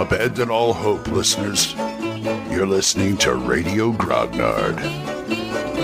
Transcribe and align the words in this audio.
Abandon 0.00 0.48
all 0.50 0.72
hope, 0.72 1.06
listeners. 1.08 1.74
You're 2.50 2.66
listening 2.66 3.18
to 3.18 3.34
Radio 3.34 3.92
Grognard, 3.92 4.76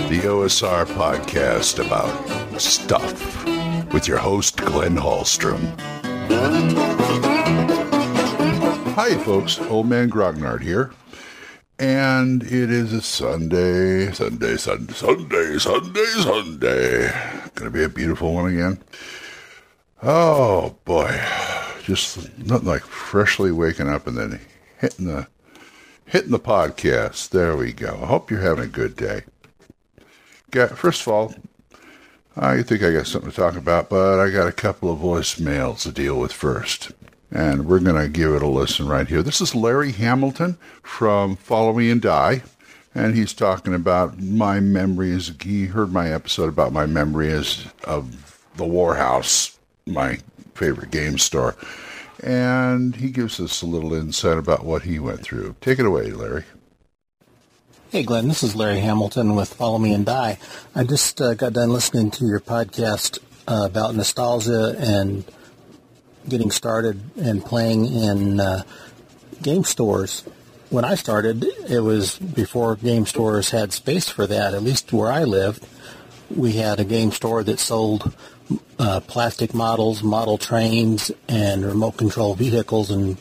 the 0.09 0.21
OSR 0.21 0.87
podcast 0.87 1.85
about 1.85 2.59
stuff 2.59 3.45
with 3.93 4.07
your 4.07 4.17
host, 4.17 4.57
Glenn 4.57 4.95
Hallstrom. 4.95 5.71
Hi, 8.95 9.15
folks. 9.19 9.59
Old 9.59 9.87
Man 9.87 10.09
Grognard 10.09 10.61
here. 10.61 10.91
And 11.77 12.41
it 12.41 12.71
is 12.71 12.93
a 12.93 13.03
Sunday, 13.03 14.11
Sunday, 14.13 14.57
Sunday, 14.57 14.93
Sunday, 14.93 15.59
Sunday, 15.59 16.05
Sunday. 16.05 17.49
Gonna 17.53 17.69
be 17.69 17.83
a 17.83 17.89
beautiful 17.89 18.33
one 18.33 18.51
again. 18.51 18.79
Oh 20.01 20.75
boy, 20.85 21.21
just 21.87 22.37
nothing 22.37 22.67
like 22.67 22.81
freshly 22.81 23.49
waking 23.49 23.87
up 23.87 24.07
and 24.07 24.17
then 24.17 24.41
hitting 24.77 25.05
the 25.05 25.25
hitting 26.05 26.31
the 26.31 26.39
podcast. 26.39 27.29
There 27.29 27.55
we 27.55 27.71
go. 27.71 27.99
I 28.03 28.07
hope 28.07 28.29
you're 28.29 28.41
having 28.41 28.65
a 28.65 28.67
good 28.67 28.97
day. 28.97 29.21
Got 30.51 30.77
first 30.77 31.01
of 31.01 31.07
all, 31.07 31.33
I 32.35 32.61
think 32.61 32.83
I 32.83 32.91
got 32.91 33.07
something 33.07 33.31
to 33.31 33.35
talk 33.35 33.55
about, 33.55 33.89
but 33.89 34.19
I 34.19 34.29
got 34.29 34.49
a 34.49 34.51
couple 34.51 34.91
of 34.91 34.99
voicemails 34.99 35.83
to 35.83 35.93
deal 35.93 36.19
with 36.19 36.33
first 36.33 36.91
and 37.31 37.65
we're 37.65 37.79
going 37.79 38.01
to 38.01 38.09
give 38.09 38.33
it 38.33 38.41
a 38.41 38.47
listen 38.47 38.87
right 38.87 39.07
here. 39.07 39.23
This 39.23 39.39
is 39.39 39.55
Larry 39.55 39.93
Hamilton 39.93 40.57
from 40.81 41.37
Follow 41.37 41.73
Me 41.73 41.89
and 41.89 42.01
Die, 42.01 42.41
and 42.95 43.15
he's 43.15 43.33
talking 43.33 43.73
about 43.73 44.19
my 44.19 44.59
memories. 44.59 45.31
He 45.41 45.65
heard 45.65 45.91
my 45.91 46.11
episode 46.11 46.49
about 46.49 46.71
my 46.73 46.85
memories 46.85 47.65
of 47.83 48.49
the 48.55 48.63
Warhouse, 48.65 49.57
my 49.85 50.19
favorite 50.57 50.91
game 50.91 51.17
store, 51.17 51.55
and 52.23 52.95
he 52.95 53.09
gives 53.09 53.39
us 53.39 53.61
a 53.61 53.65
little 53.65 53.93
insight 53.93 54.37
about 54.37 54.65
what 54.65 54.81
he 54.81 54.99
went 54.99 55.21
through. 55.21 55.55
Take 55.61 55.79
it 55.79 55.85
away, 55.85 56.11
Larry. 56.11 56.43
Hey, 57.89 58.03
Glenn, 58.03 58.27
this 58.27 58.43
is 58.43 58.55
Larry 58.55 58.79
Hamilton 58.79 59.35
with 59.35 59.53
Follow 59.53 59.77
Me 59.77 59.93
and 59.93 60.05
Die. 60.05 60.37
I 60.75 60.83
just 60.83 61.21
uh, 61.21 61.35
got 61.35 61.53
done 61.53 61.71
listening 61.71 62.11
to 62.11 62.25
your 62.25 62.41
podcast 62.41 63.19
uh, 63.47 63.63
about 63.65 63.95
nostalgia 63.95 64.75
and 64.77 65.23
getting 66.27 66.51
started 66.51 66.99
and 67.15 67.45
playing 67.45 67.85
in 67.85 68.41
uh, 68.41 68.63
game 69.41 69.63
stores. 69.63 70.23
When 70.69 70.83
I 70.83 70.95
started, 70.95 71.45
it 71.69 71.79
was 71.79 72.17
before 72.19 72.75
game 72.75 73.05
stores 73.05 73.51
had 73.51 73.71
space 73.71 74.09
for 74.09 74.27
that. 74.27 74.53
At 74.53 74.63
least 74.63 74.91
where 74.91 75.09
I 75.09 75.23
lived, 75.23 75.65
we 76.35 76.53
had 76.53 76.79
a 76.79 76.85
game 76.85 77.11
store 77.11 77.43
that 77.43 77.59
sold 77.59 78.13
uh, 78.79 78.99
plastic 79.01 79.53
models, 79.53 80.03
model 80.03 80.37
trains, 80.37 81.11
and 81.27 81.65
remote 81.65 81.97
control 81.97 82.35
vehicles 82.35 82.91
and 82.91 83.17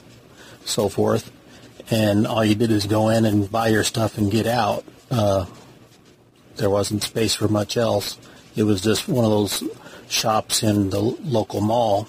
so 0.65 0.89
forth. 0.89 1.31
And 1.91 2.27
all 2.27 2.45
you 2.45 2.55
did 2.55 2.71
is 2.71 2.87
go 2.87 3.09
in 3.09 3.25
and 3.25 3.51
buy 3.51 3.69
your 3.69 3.85
stuff 3.85 4.19
and 4.19 4.31
get 4.31 4.47
out. 4.47 4.85
Uh, 5.11 5.47
there 6.57 6.71
wasn't 6.71 7.03
space 7.03 7.35
for 7.37 7.49
much 7.49 7.77
else. 7.77 8.19
It 8.57 8.65
was 8.65 8.81
just 8.81 9.09
one 9.09 9.25
of 9.25 9.31
those 9.31 9.63
shops 10.09 10.63
in 10.63 10.91
the 10.91 11.01
local 11.01 11.61
mall. 11.61 12.09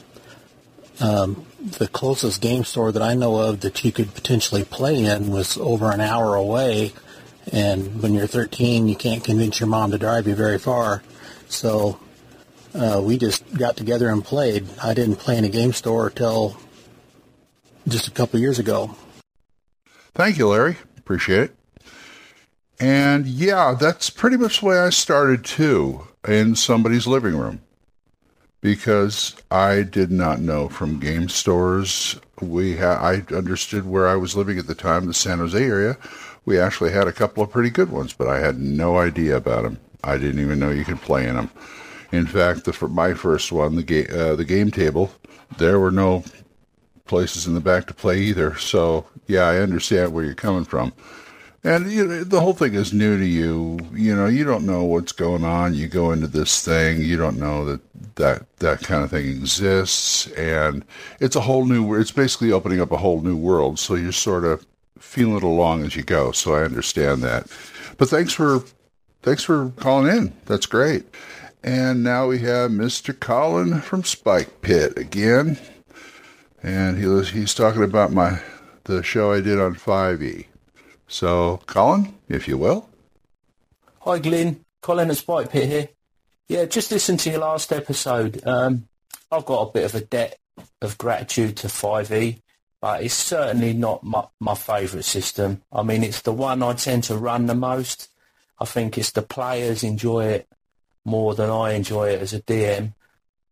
Um, 1.00 1.46
the 1.60 1.88
closest 1.88 2.42
game 2.42 2.64
store 2.64 2.92
that 2.92 3.02
I 3.02 3.14
know 3.14 3.36
of 3.42 3.60
that 3.62 3.84
you 3.84 3.92
could 3.92 4.14
potentially 4.14 4.64
play 4.64 5.04
in 5.04 5.32
was 5.32 5.58
over 5.58 5.92
an 5.92 6.02
hour 6.02 6.36
away. 6.36 6.94
And 7.52 8.02
when 8.02 8.14
you're 8.14 8.28
13, 8.28 8.88
you 8.88 8.96
can't 8.96 9.24
convince 9.24 9.60
your 9.60 9.68
mom 9.68 9.92
to 9.92 9.98
drive 9.98 10.28
you 10.28 10.36
very 10.36 10.60
far. 10.60 11.04
So 11.48 12.00
uh, 12.74 13.02
we 13.04 13.18
just 13.18 13.58
got 13.58 13.78
together 13.78 14.10
and 14.10 14.24
played. 14.24 14.68
I 14.84 14.94
didn't 14.94 15.16
play 15.18 15.38
in 15.38 15.46
a 15.46 15.50
game 15.50 15.74
store 15.74 16.10
till 16.10 16.58
just 17.88 18.08
a 18.08 18.12
couple 18.12 18.40
years 18.40 18.60
ago. 18.60 18.96
Thank 20.14 20.38
you, 20.38 20.50
Larry. 20.50 20.78
Appreciate 20.98 21.42
it. 21.42 21.56
And 22.80 23.26
yeah, 23.26 23.76
that's 23.80 24.10
pretty 24.10 24.38
much 24.38 24.60
the 24.60 24.68
way 24.68 24.80
I 24.80 24.90
started 24.90 25.44
too, 25.44 26.08
in 26.28 26.56
somebody's 26.56 27.08
living 27.08 27.36
room 27.36 27.62
because 28.62 29.36
I 29.50 29.84
did 29.84 30.12
not 30.12 30.40
know 30.40 30.68
from 30.68 31.00
game 31.00 31.30
stores. 31.30 32.20
We 32.42 32.78
ha- 32.78 33.00
I 33.02 33.24
understood 33.34 33.86
where 33.86 34.08
I 34.08 34.16
was 34.16 34.36
living 34.36 34.58
at 34.58 34.68
the 34.68 34.76
time, 34.76 35.06
the 35.06 35.14
San 35.14 35.38
Jose 35.38 35.62
area. 35.62 35.98
We 36.48 36.58
actually 36.58 36.94
had 36.94 37.10
a 37.10 37.12
couple 37.12 37.44
of 37.44 37.52
pretty 37.52 37.70
good 37.70 37.92
ones, 37.92 38.14
but 38.14 38.30
I 38.30 38.40
had 38.40 38.58
no 38.58 39.00
idea 39.00 39.36
about 39.36 39.64
them. 39.64 39.82
I 40.02 40.18
didn't 40.18 40.40
even 40.40 40.60
know 40.60 40.70
you 40.70 40.86
could 40.86 41.02
play 41.02 41.28
in 41.28 41.36
them. 41.36 41.52
In 42.14 42.26
fact, 42.26 42.64
the 42.64 42.88
my 42.88 43.14
first 43.16 43.52
one, 43.52 43.76
the 43.76 43.84
game 43.84 44.08
uh, 44.10 44.34
the 44.34 44.46
game 44.46 44.72
table, 44.72 45.12
there 45.58 45.78
were 45.78 45.92
no 45.92 46.24
places 47.04 47.48
in 47.48 47.54
the 47.54 47.60
back 47.60 47.86
to 47.88 47.94
play 47.94 48.20
either. 48.20 48.56
So 48.56 49.06
yeah, 49.28 49.42
I 49.42 49.58
understand 49.58 50.14
where 50.14 50.24
you're 50.24 50.36
coming 50.36 50.64
from. 50.64 50.94
And 51.66 51.92
you 51.92 52.08
know, 52.08 52.24
the 52.24 52.40
whole 52.40 52.54
thing 52.54 52.76
is 52.76 52.94
new 52.94 53.18
to 53.18 53.26
you. 53.26 53.78
You 53.92 54.16
know, 54.16 54.28
you 54.28 54.46
don't 54.46 54.66
know 54.66 54.86
what's 54.86 55.12
going 55.12 55.44
on. 55.44 55.74
You 55.74 55.90
go 55.90 56.14
into 56.14 56.28
this 56.28 56.64
thing, 56.64 57.02
you 57.02 57.18
don't 57.18 57.38
know 57.38 57.66
that 57.66 57.82
that 58.16 58.58
that 58.60 58.80
kind 58.84 59.04
of 59.04 59.10
thing 59.10 59.28
exists, 59.28 60.28
and 60.28 60.86
it's 61.20 61.36
a 61.36 61.42
whole 61.42 61.66
new. 61.66 61.94
It's 61.96 62.14
basically 62.14 62.54
opening 62.54 62.80
up 62.80 62.94
a 62.94 62.98
whole 62.98 63.20
new 63.20 63.36
world. 63.36 63.80
So 63.80 63.96
you're 63.96 64.14
sort 64.14 64.46
of 64.46 64.66
feeling 65.00 65.38
it 65.38 65.44
along 65.44 65.86
as 65.86 65.96
you 65.96 66.04
go. 66.04 66.32
So 66.32 66.56
I 66.56 66.64
understand 66.64 67.22
that. 67.24 67.48
But 67.98 68.10
thanks 68.10 68.34
for 68.34 68.64
thanks 69.22 69.44
for 69.44 69.72
calling 69.78 70.16
in. 70.16 70.34
That's 70.46 70.66
great. 70.66 71.06
And 71.64 72.04
now 72.04 72.28
we 72.28 72.40
have 72.40 72.72
Mr. 72.72 73.18
Colin 73.20 73.82
from 73.82 74.04
Spike 74.04 74.62
Pit 74.62 74.98
again, 74.98 75.58
and 76.62 76.98
he 76.98 77.06
was 77.06 77.32
he's 77.32 77.54
talking 77.54 77.84
about 77.84 78.12
my 78.12 78.40
the 78.88 79.04
show 79.04 79.34
I 79.34 79.42
did 79.42 79.60
on 79.60 79.76
5e. 79.76 80.46
So, 81.08 81.62
Colin, 81.68 82.16
if 82.28 82.48
you 82.48 82.58
will. 82.58 82.90
Hi, 84.02 84.20
Glenn. 84.20 84.62
Colin 84.82 85.10
at 85.10 85.18
Spike 85.18 85.52
Pit 85.52 85.70
here. 85.70 85.90
Yeah, 86.48 86.66
just 86.66 86.92
listen 86.92 87.18
to 87.18 87.30
your 87.30 87.40
last 87.40 87.74
episode. 87.74 88.42
Um, 88.46 88.88
I've 89.32 89.46
got 89.46 89.68
a 89.68 89.72
bit 89.72 89.84
of 89.84 89.96
a 89.96 90.02
debt 90.02 90.38
of 90.82 90.98
gratitude 90.98 91.58
to 91.58 91.68
5e, 91.68 92.40
but 92.82 93.04
it's 93.04 93.14
certainly 93.14 93.74
not 93.74 94.04
my, 94.04 94.26
my 94.40 94.56
favourite 94.56 95.06
system. 95.06 95.62
I 95.72 95.84
mean, 95.84 96.04
it's 96.04 96.22
the 96.22 96.32
one 96.32 96.62
I 96.62 96.74
tend 96.74 97.04
to 97.06 97.18
run 97.18 97.48
the 97.48 97.56
most. 97.56 98.10
I 98.60 98.66
think 98.66 98.98
it's 98.98 99.12
the 99.12 99.22
players 99.22 99.84
enjoy 99.84 100.26
it 100.26 100.48
more 101.06 101.34
than 101.36 101.50
I 101.50 101.74
enjoy 101.74 102.10
it 102.10 102.22
as 102.22 102.34
a 102.34 102.42
DM. 102.42 102.94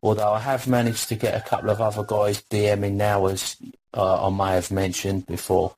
Although 0.04 0.34
I 0.34 0.40
have 0.40 0.68
managed 0.68 1.10
to 1.10 1.16
get 1.16 1.36
a 1.36 1.48
couple 1.48 1.72
of 1.72 1.82
other 1.82 2.04
guys 2.04 2.44
DMing 2.52 2.94
now, 2.94 3.26
as 3.26 3.58
uh, 3.94 4.28
I 4.28 4.30
may 4.30 4.54
have 4.54 4.70
mentioned 4.70 5.26
before. 5.26 5.76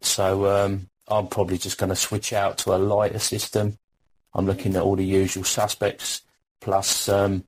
So 0.00 0.46
um, 0.46 0.88
I'm 1.08 1.26
probably 1.26 1.58
just 1.58 1.76
going 1.76 1.90
to 1.90 1.96
switch 1.96 2.32
out 2.32 2.56
to 2.58 2.74
a 2.74 2.78
lighter 2.78 3.18
system. 3.18 3.76
I'm 4.32 4.46
looking 4.46 4.76
at 4.76 4.82
all 4.82 4.96
the 4.96 5.04
usual 5.04 5.44
suspects, 5.44 6.22
plus 6.60 7.08
um, 7.08 7.44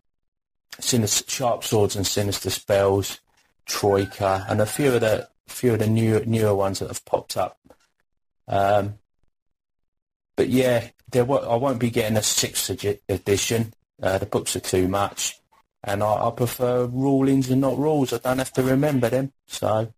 sinister, 0.78 1.30
sharp 1.30 1.64
swords 1.64 1.96
and 1.96 2.06
sinister 2.06 2.50
spells, 2.50 3.20
troika, 3.70 4.44
and 4.48 4.60
a 4.60 4.66
few 4.66 4.92
of 4.92 5.00
the 5.00 5.28
few 5.48 5.72
of 5.72 5.78
the 5.78 5.86
new, 5.86 6.20
newer 6.26 6.54
ones 6.54 6.78
that 6.78 6.88
have 6.88 7.04
popped 7.04 7.36
up. 7.36 7.58
Um, 8.46 8.98
but 10.36 10.48
yeah, 10.48 10.88
there 11.10 11.22
I 11.22 11.56
won't 11.56 11.80
be 11.80 11.90
getting 11.90 12.16
a 12.16 12.22
sixth 12.22 12.70
edition. 13.08 13.74
Uh, 14.02 14.18
the 14.18 14.26
books 14.26 14.56
are 14.56 14.60
too 14.60 14.88
much, 14.88 15.38
and 15.84 16.02
I, 16.02 16.28
I 16.28 16.30
prefer 16.30 16.86
rulings 16.86 17.50
and 17.50 17.60
not 17.60 17.78
rules. 17.78 18.12
I 18.12 18.18
don't 18.18 18.38
have 18.38 18.52
to 18.54 18.62
remember 18.62 19.08
them. 19.08 19.32
So 19.46 19.92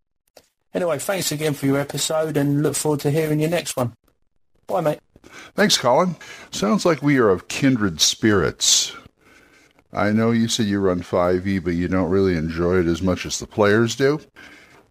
Anyway, 0.73 0.97
thanks 0.97 1.31
again 1.31 1.53
for 1.53 1.67
your 1.67 1.77
episode 1.77 2.35
and 2.35 2.63
look 2.63 2.75
forward 2.75 2.99
to 3.01 3.11
hearing 3.11 3.39
your 3.39 3.49
next 3.49 3.77
one. 3.77 3.93
Bye, 4.65 4.81
mate. 4.81 4.99
Thanks, 5.55 5.77
Colin. 5.77 6.15
Sounds 6.51 6.85
like 6.85 7.01
we 7.01 7.17
are 7.17 7.29
of 7.29 7.47
kindred 7.47 8.01
spirits. 8.01 8.95
I 9.93 10.11
know 10.11 10.31
you 10.31 10.47
said 10.47 10.65
you 10.65 10.79
run 10.79 11.01
5e, 11.01 11.63
but 11.63 11.75
you 11.75 11.87
don't 11.87 12.09
really 12.09 12.35
enjoy 12.35 12.79
it 12.79 12.87
as 12.87 13.01
much 13.01 13.25
as 13.25 13.39
the 13.39 13.47
players 13.47 13.95
do. 13.95 14.19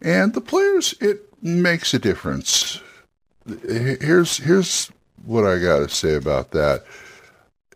And 0.01 0.33
the 0.33 0.41
players, 0.41 0.95
it 1.01 1.27
makes 1.41 1.93
a 1.93 1.99
difference. 1.99 2.81
Here's 3.67 4.37
here's 4.37 4.89
what 5.25 5.45
I 5.45 5.59
got 5.59 5.79
to 5.79 5.89
say 5.89 6.15
about 6.15 6.51
that. 6.51 6.85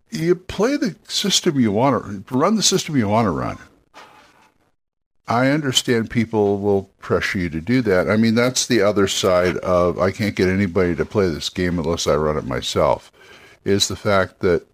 You 0.09 0.35
play 0.35 0.77
the 0.77 0.95
system 1.07 1.59
you 1.59 1.71
want 1.71 2.27
to 2.27 2.37
run 2.37 2.55
the 2.55 2.63
system 2.63 2.95
you 2.95 3.09
want 3.09 3.25
to 3.25 3.31
run. 3.31 3.57
I 5.27 5.49
understand 5.49 6.09
people 6.09 6.59
will 6.59 6.83
pressure 6.99 7.39
you 7.39 7.49
to 7.49 7.59
do 7.59 7.81
that. 7.81 8.09
I 8.09 8.15
mean, 8.15 8.35
that's 8.35 8.67
the 8.67 8.81
other 8.81 9.09
side 9.09 9.57
of 9.57 9.99
I 9.99 10.11
can't 10.11 10.35
get 10.35 10.47
anybody 10.47 10.95
to 10.95 11.05
play 11.05 11.29
this 11.29 11.49
game 11.49 11.77
unless 11.77 12.07
I 12.07 12.15
run 12.15 12.37
it 12.37 12.45
myself. 12.45 13.11
Is 13.65 13.89
the 13.89 13.97
fact 13.97 14.39
that 14.39 14.65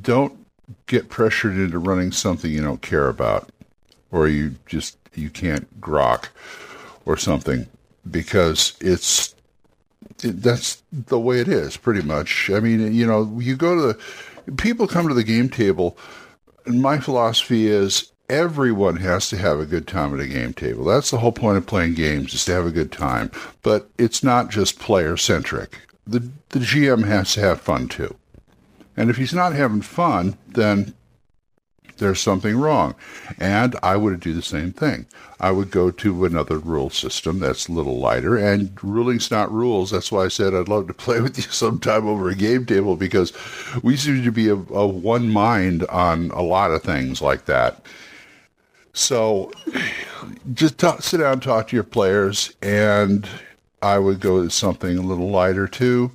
don't 0.00 0.39
get 0.86 1.08
pressured 1.08 1.56
into 1.56 1.78
running 1.78 2.12
something 2.12 2.50
you 2.50 2.62
don't 2.62 2.82
care 2.82 3.08
about 3.08 3.50
or 4.10 4.28
you 4.28 4.54
just 4.66 4.96
you 5.14 5.30
can't 5.30 5.80
grok 5.80 6.28
or 7.06 7.16
something 7.16 7.66
because 8.10 8.74
it's 8.80 9.34
it, 10.22 10.42
that's 10.42 10.82
the 10.92 11.18
way 11.18 11.40
it 11.40 11.48
is 11.48 11.76
pretty 11.76 12.02
much. 12.02 12.50
I 12.50 12.60
mean, 12.60 12.92
you 12.92 13.06
know, 13.06 13.38
you 13.40 13.56
go 13.56 13.74
to 13.74 13.98
the 14.46 14.52
people 14.52 14.86
come 14.86 15.08
to 15.08 15.14
the 15.14 15.24
game 15.24 15.48
table 15.48 15.96
and 16.66 16.82
my 16.82 16.98
philosophy 16.98 17.66
is 17.66 18.12
everyone 18.28 18.96
has 18.96 19.28
to 19.28 19.36
have 19.36 19.58
a 19.58 19.66
good 19.66 19.86
time 19.86 20.14
at 20.14 20.20
a 20.20 20.26
game 20.26 20.52
table. 20.52 20.84
That's 20.84 21.10
the 21.10 21.18
whole 21.18 21.32
point 21.32 21.58
of 21.58 21.66
playing 21.66 21.94
games 21.94 22.34
is 22.34 22.44
to 22.44 22.52
have 22.52 22.66
a 22.66 22.70
good 22.70 22.92
time. 22.92 23.30
But 23.62 23.90
it's 23.98 24.22
not 24.22 24.50
just 24.50 24.78
player 24.78 25.16
centric. 25.16 25.78
The 26.06 26.28
the 26.50 26.60
GM 26.60 27.06
has 27.06 27.34
to 27.34 27.40
have 27.40 27.60
fun 27.60 27.88
too. 27.88 28.16
And 28.96 29.10
if 29.10 29.16
he's 29.16 29.34
not 29.34 29.54
having 29.54 29.82
fun, 29.82 30.36
then 30.48 30.94
there's 32.00 32.20
something 32.20 32.56
wrong. 32.56 32.96
And 33.38 33.76
I 33.82 33.96
would 33.96 34.18
do 34.20 34.34
the 34.34 34.42
same 34.42 34.72
thing. 34.72 35.06
I 35.38 35.52
would 35.52 35.70
go 35.70 35.90
to 35.90 36.24
another 36.24 36.58
rule 36.58 36.90
system 36.90 37.38
that's 37.38 37.68
a 37.68 37.72
little 37.72 37.98
lighter. 37.98 38.36
And 38.36 38.76
ruling's 38.82 39.30
not 39.30 39.52
rules. 39.52 39.90
That's 39.90 40.10
why 40.10 40.24
I 40.24 40.28
said 40.28 40.54
I'd 40.54 40.68
love 40.68 40.88
to 40.88 40.94
play 41.04 41.20
with 41.20 41.36
you 41.36 41.44
sometime 41.44 42.08
over 42.08 42.28
a 42.28 42.34
game 42.34 42.66
table 42.66 42.96
because 42.96 43.32
we 43.82 43.96
seem 43.96 44.24
to 44.24 44.32
be 44.32 44.48
a 44.48 44.56
one 44.56 45.28
mind 45.28 45.84
on 45.86 46.30
a 46.32 46.42
lot 46.42 46.72
of 46.72 46.82
things 46.82 47.22
like 47.22 47.44
that. 47.44 47.84
So 48.92 49.52
just 50.52 50.78
talk, 50.78 51.02
sit 51.02 51.18
down 51.18 51.40
talk 51.40 51.68
to 51.68 51.76
your 51.76 51.84
players. 51.84 52.52
And 52.60 53.28
I 53.82 53.98
would 53.98 54.20
go 54.20 54.42
to 54.42 54.50
something 54.50 54.98
a 54.98 55.02
little 55.02 55.30
lighter 55.30 55.68
too. 55.68 56.10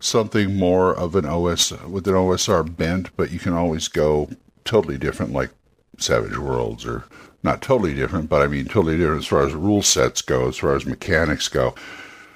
Something 0.00 0.56
more 0.56 0.94
of 0.94 1.14
an 1.16 1.26
OS 1.26 1.72
with 1.72 2.06
an 2.06 2.14
OSR 2.14 2.76
bent, 2.76 3.14
but 3.16 3.30
you 3.30 3.38
can 3.38 3.52
always 3.52 3.88
go 3.88 4.30
totally 4.64 4.98
different, 4.98 5.32
like 5.32 5.50
Savage 5.98 6.36
Worlds, 6.36 6.86
or 6.86 7.04
not 7.42 7.62
totally 7.62 7.94
different, 7.94 8.28
but 8.28 8.42
I 8.42 8.46
mean 8.46 8.66
totally 8.66 8.96
different 8.96 9.22
as 9.22 9.26
far 9.26 9.46
as 9.46 9.54
rule 9.54 9.82
sets 9.82 10.22
go, 10.22 10.48
as 10.48 10.58
far 10.58 10.76
as 10.76 10.86
mechanics 10.86 11.48
go. 11.48 11.74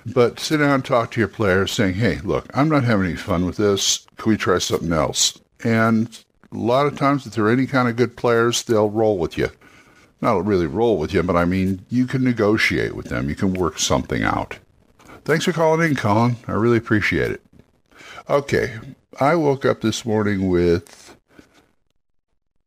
But 0.06 0.40
sit 0.40 0.58
down 0.58 0.70
and 0.70 0.84
talk 0.84 1.12
to 1.12 1.20
your 1.20 1.28
players 1.28 1.70
saying, 1.70 1.94
hey, 1.94 2.18
look, 2.24 2.46
I'm 2.54 2.68
not 2.68 2.84
having 2.84 3.06
any 3.06 3.16
fun 3.16 3.46
with 3.46 3.56
this. 3.56 4.06
Can 4.16 4.30
we 4.30 4.36
try 4.36 4.58
something 4.58 4.92
else? 4.92 5.38
And 5.62 6.24
a 6.52 6.56
lot 6.56 6.86
of 6.86 6.98
times, 6.98 7.26
if 7.26 7.34
they're 7.34 7.50
any 7.50 7.66
kind 7.66 7.88
of 7.88 7.96
good 7.96 8.16
players, 8.16 8.64
they'll 8.64 8.90
roll 8.90 9.18
with 9.18 9.38
you. 9.38 9.48
Not 10.20 10.44
really 10.44 10.66
roll 10.66 10.98
with 10.98 11.12
you, 11.14 11.22
but 11.22 11.36
I 11.36 11.44
mean, 11.44 11.84
you 11.88 12.06
can 12.06 12.24
negotiate 12.24 12.94
with 12.94 13.06
them. 13.06 13.28
You 13.28 13.34
can 13.36 13.54
work 13.54 13.78
something 13.78 14.22
out. 14.22 14.58
Thanks 15.24 15.44
for 15.44 15.52
calling 15.52 15.88
in, 15.88 15.96
Colin. 15.96 16.36
I 16.48 16.52
really 16.52 16.78
appreciate 16.78 17.30
it. 17.30 17.42
Okay, 18.30 18.78
I 19.18 19.34
woke 19.34 19.64
up 19.64 19.80
this 19.80 20.04
morning 20.04 20.48
with 20.48 21.16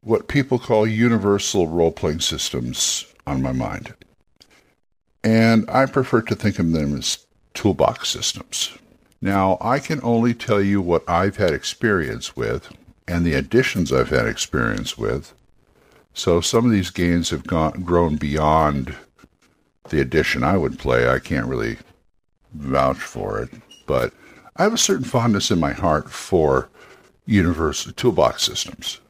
what 0.02 0.28
people 0.28 0.60
call 0.60 0.86
universal 0.86 1.68
role 1.68 1.94
playing 1.94 2.19
systems 2.19 3.06
on 3.25 3.42
my 3.42 3.54
mind. 3.54 3.94
And 5.24 5.68
I 5.69 5.86
prefer 5.86 6.22
to 6.24 6.36
think 6.36 6.60
of 6.60 6.74
them 6.74 6.98
as 6.98 7.25
toolbox 7.54 8.10
systems. 8.10 8.78
Now, 9.22 9.57
I 9.62 9.80
can 9.80 10.02
only 10.04 10.34
tell 10.34 10.62
you 10.62 10.81
what 10.81 11.10
I've 11.10 11.38
had 11.38 11.54
experience 11.54 12.36
with 12.36 12.69
and 13.07 13.25
the 13.25 13.34
additions 13.34 13.94
I've 13.94 14.10
had 14.10 14.28
experience 14.28 14.98
with. 14.98 15.34
So 16.13 16.42
some 16.42 16.66
of 16.66 16.72
these 16.72 16.90
games 16.90 17.30
have 17.30 17.48
gone, 17.48 17.81
grown 17.84 18.18
beyond 18.18 18.94
the 19.88 20.02
edition 20.02 20.44
I 20.44 20.57
would 20.57 20.78
play. 20.78 21.07
I 21.07 21.19
can't 21.19 21.48
really 21.48 21.78
vouch 22.54 22.98
for 22.98 23.42
it, 23.42 23.50
but 23.88 24.13
I 24.57 24.63
have 24.63 24.74
a 24.74 24.78
certain 24.78 25.04
fondness 25.04 25.52
in 25.52 25.60
my 25.60 25.74
heart 25.74 26.10
for 26.10 26.69
universal 27.25 27.92
toolbox 27.92 28.44
systems 28.44 29.02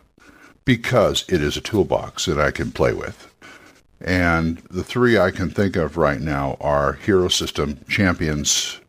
because 0.64 1.24
it 1.30 1.42
is 1.42 1.56
a 1.56 1.62
toolbox 1.62 2.26
that 2.26 2.40
I 2.40 2.50
can 2.50 2.72
play 2.72 2.94
with. 2.94 3.32
And 4.02 4.58
the 4.72 4.84
three 4.84 5.20
I 5.20 5.30
can 5.30 5.52
think 5.52 5.76
of 5.76 5.98
right 5.98 6.20
now 6.20 6.58
are 6.60 6.94
Hero 6.94 7.28
System, 7.28 7.80
Champions, 7.88 8.80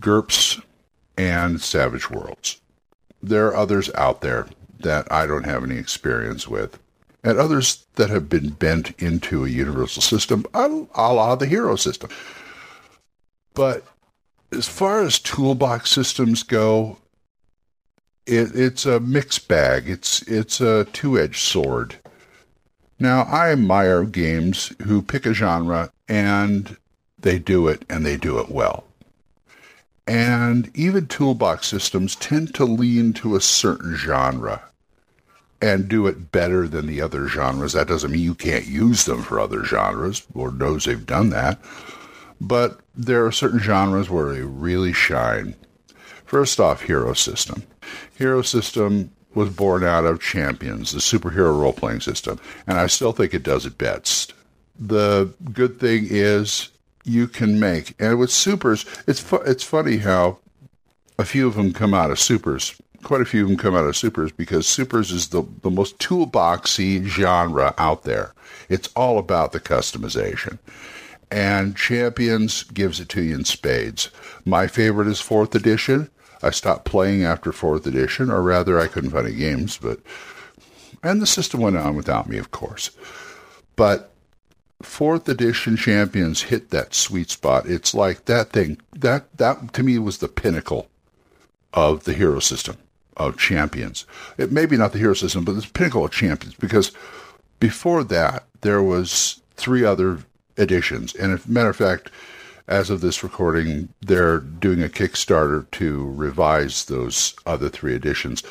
GURPS, 0.00 0.60
and 1.16 1.60
Savage 1.60 2.10
Worlds. 2.10 2.60
There 3.22 3.46
are 3.46 3.56
others 3.56 3.90
out 3.94 4.20
there 4.20 4.46
that 4.80 5.10
I 5.10 5.26
don't 5.26 5.46
have 5.46 5.64
any 5.64 5.78
experience 5.78 6.46
with, 6.46 6.78
and 7.22 7.38
others 7.38 7.86
that 7.94 8.10
have 8.10 8.28
been 8.28 8.50
bent 8.50 8.92
into 9.00 9.46
a 9.46 9.48
universal 9.48 10.02
system, 10.02 10.44
a 10.52 10.68
la 10.68 11.34
the 11.36 11.46
Hero 11.46 11.76
System. 11.76 12.10
But 13.54 13.84
as 14.54 14.68
far 14.68 15.02
as 15.02 15.18
toolbox 15.18 15.90
systems 15.90 16.42
go, 16.42 16.98
it, 18.26 18.54
it's 18.54 18.86
a 18.86 19.00
mixed 19.00 19.48
bag. 19.48 19.88
It's 19.88 20.22
it's 20.22 20.60
a 20.60 20.84
two 20.92 21.18
edged 21.18 21.40
sword. 21.40 21.96
Now 22.98 23.22
I 23.22 23.52
admire 23.52 24.04
games 24.04 24.72
who 24.84 25.02
pick 25.02 25.26
a 25.26 25.34
genre 25.34 25.90
and 26.08 26.76
they 27.18 27.38
do 27.38 27.68
it 27.68 27.84
and 27.90 28.06
they 28.06 28.16
do 28.16 28.38
it 28.38 28.48
well. 28.48 28.84
And 30.06 30.70
even 30.74 31.06
toolbox 31.06 31.66
systems 31.66 32.14
tend 32.14 32.54
to 32.54 32.64
lean 32.64 33.14
to 33.14 33.36
a 33.36 33.40
certain 33.40 33.96
genre 33.96 34.62
and 35.62 35.88
do 35.88 36.06
it 36.06 36.30
better 36.30 36.68
than 36.68 36.86
the 36.86 37.00
other 37.00 37.26
genres. 37.26 37.72
That 37.72 37.88
doesn't 37.88 38.10
mean 38.10 38.20
you 38.20 38.34
can't 38.34 38.66
use 38.66 39.04
them 39.06 39.22
for 39.22 39.40
other 39.40 39.64
genres. 39.64 40.26
Lord 40.34 40.58
knows 40.58 40.84
they've 40.84 41.06
done 41.06 41.30
that. 41.30 41.58
But 42.40 42.80
there 42.94 43.24
are 43.24 43.32
certain 43.32 43.58
genres 43.58 44.10
where 44.10 44.32
they 44.32 44.42
really 44.42 44.92
shine. 44.92 45.54
First 46.24 46.60
off, 46.60 46.82
Hero 46.82 47.12
System. 47.14 47.62
Hero 48.16 48.42
System 48.42 49.10
was 49.34 49.50
born 49.50 49.84
out 49.84 50.04
of 50.04 50.20
Champions, 50.20 50.92
the 50.92 50.98
superhero 50.98 51.58
role 51.58 51.72
playing 51.72 52.00
system, 52.00 52.38
and 52.66 52.78
I 52.78 52.86
still 52.86 53.12
think 53.12 53.34
it 53.34 53.42
does 53.42 53.66
it 53.66 53.78
best. 53.78 54.32
The 54.78 55.32
good 55.52 55.78
thing 55.80 56.06
is 56.08 56.70
you 57.04 57.28
can 57.28 57.60
make, 57.60 57.94
and 58.00 58.18
with 58.18 58.30
supers, 58.30 58.86
it's 59.06 59.20
fu- 59.20 59.36
it's 59.36 59.64
funny 59.64 59.98
how 59.98 60.38
a 61.18 61.24
few 61.24 61.46
of 61.46 61.54
them 61.54 61.72
come 61.72 61.94
out 61.94 62.10
of 62.10 62.18
supers. 62.18 62.74
Quite 63.02 63.20
a 63.20 63.26
few 63.26 63.42
of 63.42 63.48
them 63.48 63.58
come 63.58 63.74
out 63.74 63.84
of 63.84 63.96
supers 63.96 64.32
because 64.32 64.66
supers 64.66 65.10
is 65.10 65.28
the, 65.28 65.42
the 65.62 65.70
most 65.70 65.98
toolboxy 65.98 67.04
genre 67.04 67.74
out 67.76 68.04
there. 68.04 68.32
It's 68.68 68.88
all 68.96 69.18
about 69.18 69.52
the 69.52 69.60
customization. 69.60 70.58
And 71.34 71.76
Champions 71.76 72.62
gives 72.62 73.00
it 73.00 73.08
to 73.10 73.22
you 73.22 73.34
in 73.34 73.44
spades. 73.44 74.08
My 74.44 74.68
favorite 74.68 75.08
is 75.08 75.20
fourth 75.20 75.54
edition 75.54 76.10
I 76.44 76.50
stopped 76.50 76.84
playing 76.84 77.24
after 77.24 77.52
fourth 77.52 77.86
edition, 77.86 78.30
or 78.30 78.42
rather, 78.42 78.78
I 78.78 78.86
couldn't 78.86 79.10
find 79.10 79.26
any 79.26 79.36
games, 79.36 79.78
but 79.78 79.98
and 81.02 81.20
the 81.20 81.26
system 81.26 81.60
went 81.60 81.78
on 81.78 81.96
without 81.96 82.28
me, 82.28 82.36
of 82.36 82.50
course. 82.50 82.90
But 83.76 84.12
fourth 84.82 85.26
edition 85.26 85.76
champions 85.78 86.42
hit 86.42 86.68
that 86.70 86.94
sweet 86.94 87.30
spot. 87.30 87.66
It's 87.66 87.94
like 87.94 88.26
that 88.26 88.50
thing 88.50 88.78
that 88.92 89.34
that 89.38 89.72
to 89.72 89.82
me 89.82 89.98
was 89.98 90.18
the 90.18 90.28
pinnacle 90.28 90.88
of 91.72 92.04
the 92.04 92.12
hero 92.12 92.40
system 92.40 92.76
of 93.16 93.38
champions. 93.38 94.04
It 94.36 94.52
maybe 94.52 94.76
not 94.76 94.92
the 94.92 94.98
hero 94.98 95.14
system, 95.14 95.44
but 95.44 95.52
the 95.52 95.66
pinnacle 95.72 96.04
of 96.04 96.10
champions 96.10 96.56
because 96.56 96.92
before 97.58 98.04
that 98.04 98.44
there 98.60 98.82
was 98.82 99.40
three 99.56 99.84
other 99.84 100.18
editions, 100.56 101.14
and 101.14 101.32
as 101.32 101.46
a 101.46 101.50
matter 101.50 101.70
of 101.70 101.76
fact 101.76 102.10
as 102.66 102.88
of 102.88 103.00
this 103.00 103.22
recording, 103.22 103.88
they're 104.00 104.40
doing 104.40 104.82
a 104.82 104.88
Kickstarter 104.88 105.70
to 105.72 106.10
revise 106.12 106.86
those 106.86 107.34
other 107.44 107.68
three 107.68 107.94
editions. 107.94 108.42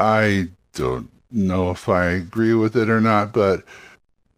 I 0.00 0.48
don't 0.74 1.10
know 1.30 1.70
if 1.70 1.88
I 1.88 2.06
agree 2.06 2.54
with 2.54 2.76
it 2.76 2.90
or 2.90 3.00
not, 3.00 3.32
but 3.32 3.62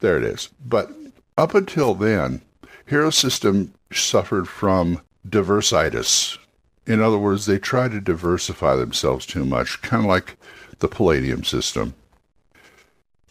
there 0.00 0.16
it 0.18 0.24
is. 0.24 0.48
But 0.64 0.90
up 1.38 1.54
until 1.54 1.94
then, 1.94 2.42
Hero 2.86 3.10
System 3.10 3.72
suffered 3.92 4.48
from 4.48 5.00
diversitis. 5.26 6.38
In 6.86 7.00
other 7.00 7.18
words, 7.18 7.46
they 7.46 7.58
tried 7.58 7.92
to 7.92 8.00
diversify 8.00 8.76
themselves 8.76 9.26
too 9.26 9.44
much, 9.44 9.80
kind 9.82 10.02
of 10.02 10.08
like 10.08 10.36
the 10.78 10.88
Palladium 10.88 11.44
system. 11.44 11.94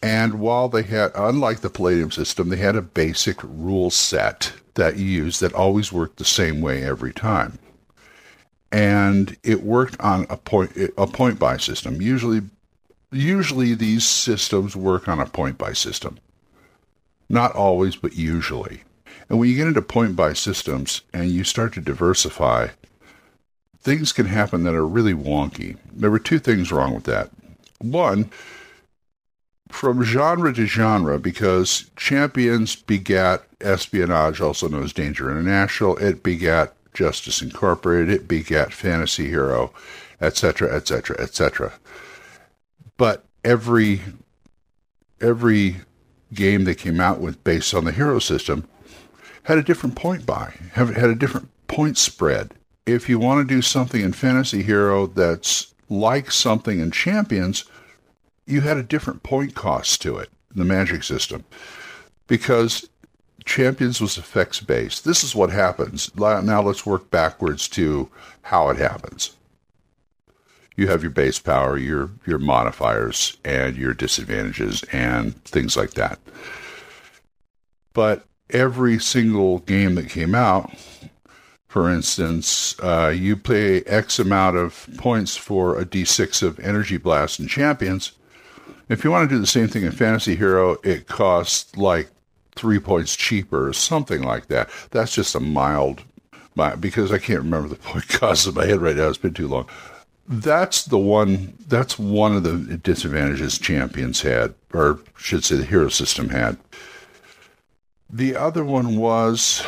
And 0.02 0.38
while 0.38 0.68
they 0.68 0.82
had, 0.82 1.10
unlike 1.14 1.60
the 1.60 1.70
Palladium 1.70 2.10
system, 2.10 2.48
they 2.48 2.56
had 2.56 2.76
a 2.76 2.82
basic 2.82 3.42
rule 3.42 3.90
set 3.90 4.52
that 4.74 4.96
you 4.96 5.06
use 5.06 5.40
that 5.40 5.52
always 5.54 5.92
worked 5.92 6.18
the 6.18 6.24
same 6.24 6.60
way 6.60 6.84
every 6.84 7.12
time. 7.12 7.58
And 8.70 9.36
it 9.42 9.62
worked 9.62 9.98
on 10.00 10.26
a 10.30 10.36
point 10.36 10.72
a 10.96 11.06
point 11.06 11.40
system. 11.60 12.00
Usually 12.00 12.42
usually 13.10 13.74
these 13.74 14.06
systems 14.06 14.76
work 14.76 15.08
on 15.08 15.20
a 15.20 15.26
point 15.26 15.58
buy 15.58 15.72
system. 15.72 16.18
Not 17.28 17.52
always, 17.52 17.96
but 17.96 18.14
usually. 18.14 18.82
And 19.28 19.38
when 19.38 19.48
you 19.48 19.56
get 19.56 19.66
into 19.66 19.82
point 19.82 20.16
buy 20.16 20.32
systems 20.32 21.02
and 21.12 21.30
you 21.30 21.44
start 21.44 21.74
to 21.74 21.80
diversify, 21.80 22.68
things 23.80 24.12
can 24.12 24.26
happen 24.26 24.64
that 24.64 24.74
are 24.74 24.86
really 24.86 25.14
wonky. 25.14 25.76
There 25.92 26.10
were 26.10 26.18
two 26.18 26.38
things 26.38 26.70
wrong 26.70 26.94
with 26.94 27.04
that. 27.04 27.30
One, 27.80 28.30
from 29.68 30.02
genre 30.02 30.52
to 30.52 30.66
genre 30.66 31.18
because 31.18 31.90
Champions 31.96 32.76
begat 32.76 33.44
espionage, 33.60 34.40
also 34.40 34.68
known 34.68 34.84
as 34.84 34.92
Danger 34.92 35.30
International. 35.30 35.96
It 35.98 36.22
begat 36.22 36.74
Justice 36.94 37.42
Incorporated. 37.42 38.10
It 38.10 38.28
begat 38.28 38.72
Fantasy 38.72 39.28
Hero, 39.28 39.72
etc., 40.20 40.74
etc., 40.74 41.16
etc. 41.20 41.72
But 42.96 43.24
every 43.44 44.00
every 45.20 45.76
game 46.34 46.64
they 46.64 46.74
came 46.74 47.00
out 47.00 47.20
with 47.20 47.42
based 47.44 47.74
on 47.74 47.84
the 47.84 47.92
hero 47.92 48.18
system 48.18 48.68
had 49.44 49.58
a 49.58 49.62
different 49.62 49.96
point 49.96 50.26
buy, 50.26 50.52
had 50.72 50.90
a 50.96 51.14
different 51.14 51.48
point 51.68 51.96
spread. 51.96 52.52
If 52.84 53.08
you 53.08 53.18
want 53.18 53.46
to 53.46 53.54
do 53.54 53.62
something 53.62 54.02
in 54.02 54.12
Fantasy 54.12 54.62
Hero 54.62 55.06
that's 55.06 55.74
like 55.88 56.30
something 56.30 56.80
in 56.80 56.90
Champions, 56.90 57.64
you 58.48 58.62
had 58.62 58.76
a 58.76 58.82
different 58.82 59.22
point 59.22 59.54
cost 59.54 60.00
to 60.02 60.16
it, 60.16 60.30
in 60.52 60.58
the 60.58 60.64
magic 60.64 61.02
system, 61.02 61.44
because 62.26 62.88
Champions 63.44 64.00
was 64.00 64.18
effects 64.18 64.60
based. 64.60 65.04
This 65.04 65.22
is 65.22 65.34
what 65.34 65.50
happens. 65.50 66.14
Now 66.16 66.62
let's 66.62 66.84
work 66.84 67.10
backwards 67.10 67.68
to 67.70 68.10
how 68.42 68.68
it 68.70 68.76
happens. 68.76 69.36
You 70.76 70.86
have 70.88 71.02
your 71.02 71.10
base 71.10 71.38
power, 71.38 71.76
your 71.76 72.10
your 72.24 72.38
modifiers, 72.38 73.36
and 73.44 73.76
your 73.76 73.94
disadvantages, 73.94 74.84
and 74.92 75.34
things 75.44 75.76
like 75.76 75.92
that. 75.92 76.20
But 77.92 78.26
every 78.50 78.98
single 78.98 79.58
game 79.60 79.96
that 79.96 80.08
came 80.08 80.34
out, 80.34 80.70
for 81.66 81.90
instance, 81.90 82.78
uh, 82.80 83.12
you 83.14 83.36
pay 83.36 83.80
X 83.82 84.18
amount 84.18 84.56
of 84.56 84.88
points 84.96 85.36
for 85.36 85.78
a 85.78 85.84
D6 85.84 86.42
of 86.42 86.60
Energy 86.60 86.96
Blast 86.96 87.40
and 87.40 87.48
Champions. 87.48 88.12
If 88.88 89.04
you 89.04 89.10
want 89.10 89.28
to 89.28 89.34
do 89.34 89.40
the 89.40 89.46
same 89.46 89.68
thing 89.68 89.84
in 89.84 89.92
Fantasy 89.92 90.34
Hero, 90.34 90.78
it 90.82 91.08
costs 91.08 91.76
like 91.76 92.08
three 92.54 92.78
points 92.78 93.14
cheaper 93.16 93.68
or 93.68 93.72
something 93.72 94.22
like 94.22 94.46
that. 94.46 94.70
That's 94.90 95.14
just 95.14 95.34
a 95.34 95.40
mild, 95.40 96.02
because 96.80 97.12
I 97.12 97.18
can't 97.18 97.40
remember 97.40 97.68
the 97.68 97.76
point 97.76 98.08
cost 98.08 98.46
in 98.46 98.54
my 98.54 98.66
head 98.66 98.80
right 98.80 98.96
now. 98.96 99.08
It's 99.08 99.18
been 99.18 99.34
too 99.34 99.48
long. 99.48 99.68
That's 100.26 100.84
the 100.84 100.98
one. 100.98 101.54
That's 101.68 101.98
one 101.98 102.36
of 102.36 102.42
the 102.42 102.76
disadvantages 102.76 103.58
champions 103.58 104.20
had, 104.20 104.54
or 104.74 105.00
should 105.16 105.44
say, 105.44 105.56
the 105.56 105.64
hero 105.64 105.88
system 105.88 106.28
had. 106.28 106.58
The 108.10 108.36
other 108.36 108.64
one 108.64 108.96
was 108.96 109.64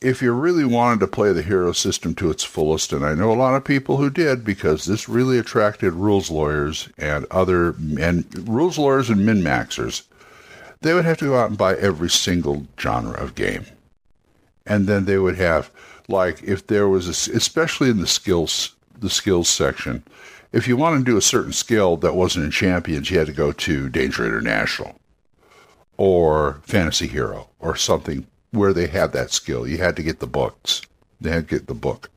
if 0.00 0.20
you 0.20 0.32
really 0.32 0.64
wanted 0.64 1.00
to 1.00 1.06
play 1.06 1.32
the 1.32 1.42
hero 1.42 1.72
system 1.72 2.14
to 2.16 2.30
its 2.30 2.44
fullest, 2.44 2.92
and 2.92 3.04
I 3.04 3.14
know 3.14 3.32
a 3.32 3.34
lot 3.34 3.54
of 3.54 3.64
people 3.64 3.96
who 3.96 4.10
did 4.10 4.44
because 4.44 4.84
this 4.84 5.08
really 5.08 5.38
attracted 5.38 5.92
rules 5.92 6.30
lawyers 6.30 6.88
and 6.98 7.26
other 7.30 7.74
and 7.98 8.48
rules 8.48 8.78
lawyers 8.78 9.08
and 9.10 9.24
min 9.24 9.42
maxers, 9.42 10.02
they 10.82 10.92
would 10.92 11.04
have 11.04 11.18
to 11.18 11.26
go 11.26 11.38
out 11.38 11.48
and 11.48 11.58
buy 11.58 11.74
every 11.76 12.10
single 12.10 12.66
genre 12.78 13.14
of 13.14 13.34
game, 13.34 13.64
and 14.66 14.86
then 14.86 15.06
they 15.06 15.18
would 15.18 15.36
have 15.36 15.70
like 16.08 16.42
if 16.42 16.66
there 16.66 16.88
was 16.88 17.06
a, 17.08 17.34
especially 17.34 17.88
in 17.88 18.00
the 18.00 18.06
skills 18.06 18.74
the 18.98 19.10
skills 19.10 19.48
section, 19.48 20.02
if 20.52 20.68
you 20.68 20.76
wanted 20.76 20.98
to 20.98 21.04
do 21.12 21.16
a 21.16 21.22
certain 21.22 21.52
skill 21.52 21.96
that 21.96 22.14
wasn't 22.14 22.44
in 22.44 22.50
Champions, 22.50 23.10
you 23.10 23.18
had 23.18 23.26
to 23.26 23.32
go 23.32 23.52
to 23.52 23.88
Danger 23.88 24.24
International 24.24 24.98
or 25.96 26.60
Fantasy 26.62 27.06
Hero 27.06 27.48
or 27.58 27.74
something 27.74 28.26
where 28.54 28.72
they 28.72 28.86
had 28.86 29.12
that 29.12 29.30
skill. 29.30 29.66
You 29.66 29.78
had 29.78 29.96
to 29.96 30.02
get 30.02 30.20
the 30.20 30.26
books. 30.26 30.82
They 31.20 31.30
had 31.30 31.48
to 31.48 31.58
get 31.58 31.66
the 31.66 31.74
book. 31.74 32.10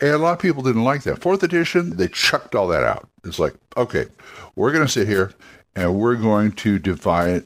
And 0.00 0.10
a 0.10 0.18
lot 0.18 0.34
of 0.34 0.38
people 0.38 0.62
didn't 0.62 0.84
like 0.84 1.02
that. 1.02 1.20
Fourth 1.20 1.42
edition, 1.42 1.96
they 1.96 2.08
chucked 2.08 2.54
all 2.54 2.68
that 2.68 2.84
out. 2.84 3.08
It's 3.24 3.38
like, 3.38 3.54
okay, 3.76 4.06
we're 4.54 4.72
going 4.72 4.86
to 4.86 4.92
sit 4.92 5.08
here 5.08 5.32
and 5.74 5.98
we're 5.98 6.16
going 6.16 6.52
to 6.52 6.78
divide, 6.78 7.44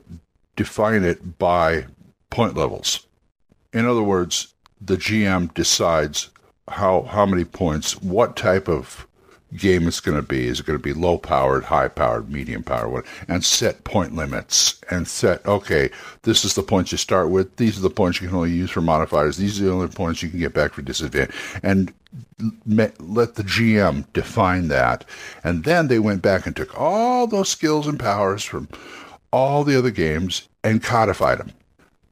define 0.56 1.02
it 1.04 1.38
by 1.38 1.86
point 2.30 2.56
levels. 2.56 3.06
In 3.72 3.86
other 3.86 4.02
words, 4.02 4.54
the 4.80 4.96
GM 4.96 5.52
decides 5.54 6.30
how 6.68 7.02
how 7.02 7.26
many 7.26 7.44
points, 7.44 8.00
what 8.02 8.36
type 8.36 8.68
of 8.68 9.06
game 9.56 9.86
it's 9.86 10.00
going 10.00 10.16
to 10.16 10.26
be. 10.26 10.46
Is 10.46 10.60
it 10.60 10.66
going 10.66 10.78
to 10.78 10.82
be 10.82 10.92
low 10.92 11.18
powered, 11.18 11.64
high 11.64 11.88
powered, 11.88 12.30
medium 12.30 12.62
powered, 12.62 13.04
and 13.28 13.44
set 13.44 13.84
point 13.84 14.14
limits 14.14 14.80
and 14.90 15.06
set, 15.06 15.44
okay, 15.46 15.90
this 16.22 16.44
is 16.44 16.54
the 16.54 16.62
points 16.62 16.92
you 16.92 16.98
start 16.98 17.30
with. 17.30 17.56
These 17.56 17.78
are 17.78 17.82
the 17.82 17.90
points 17.90 18.20
you 18.20 18.28
can 18.28 18.36
only 18.36 18.52
use 18.52 18.70
for 18.70 18.80
modifiers. 18.80 19.36
These 19.36 19.60
are 19.60 19.64
the 19.64 19.72
only 19.72 19.88
points 19.88 20.22
you 20.22 20.30
can 20.30 20.38
get 20.38 20.54
back 20.54 20.72
for 20.72 20.82
disadvantage. 20.82 21.34
And 21.62 21.92
let 22.66 23.34
the 23.34 23.42
GM 23.42 24.06
define 24.12 24.68
that. 24.68 25.04
And 25.44 25.64
then 25.64 25.88
they 25.88 25.98
went 25.98 26.22
back 26.22 26.46
and 26.46 26.54
took 26.54 26.78
all 26.78 27.26
those 27.26 27.48
skills 27.48 27.86
and 27.86 27.98
powers 27.98 28.44
from 28.44 28.68
all 29.32 29.64
the 29.64 29.76
other 29.76 29.90
games 29.90 30.48
and 30.62 30.82
codified 30.82 31.38
them. 31.38 31.52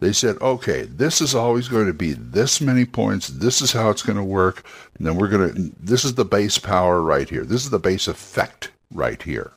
They 0.00 0.12
said, 0.14 0.38
okay, 0.40 0.82
this 0.82 1.20
is 1.20 1.34
always 1.34 1.68
going 1.68 1.86
to 1.86 1.92
be 1.92 2.12
this 2.12 2.60
many 2.60 2.86
points. 2.86 3.28
This 3.28 3.60
is 3.60 3.72
how 3.72 3.90
it's 3.90 4.02
going 4.02 4.16
to 4.16 4.24
work. 4.24 4.64
And 4.96 5.06
then 5.06 5.16
we're 5.16 5.28
going 5.28 5.54
to, 5.54 5.72
this 5.78 6.06
is 6.06 6.14
the 6.14 6.24
base 6.24 6.58
power 6.58 7.02
right 7.02 7.28
here. 7.28 7.44
This 7.44 7.64
is 7.64 7.70
the 7.70 7.78
base 7.78 8.08
effect 8.08 8.70
right 8.92 9.22
here. 9.22 9.52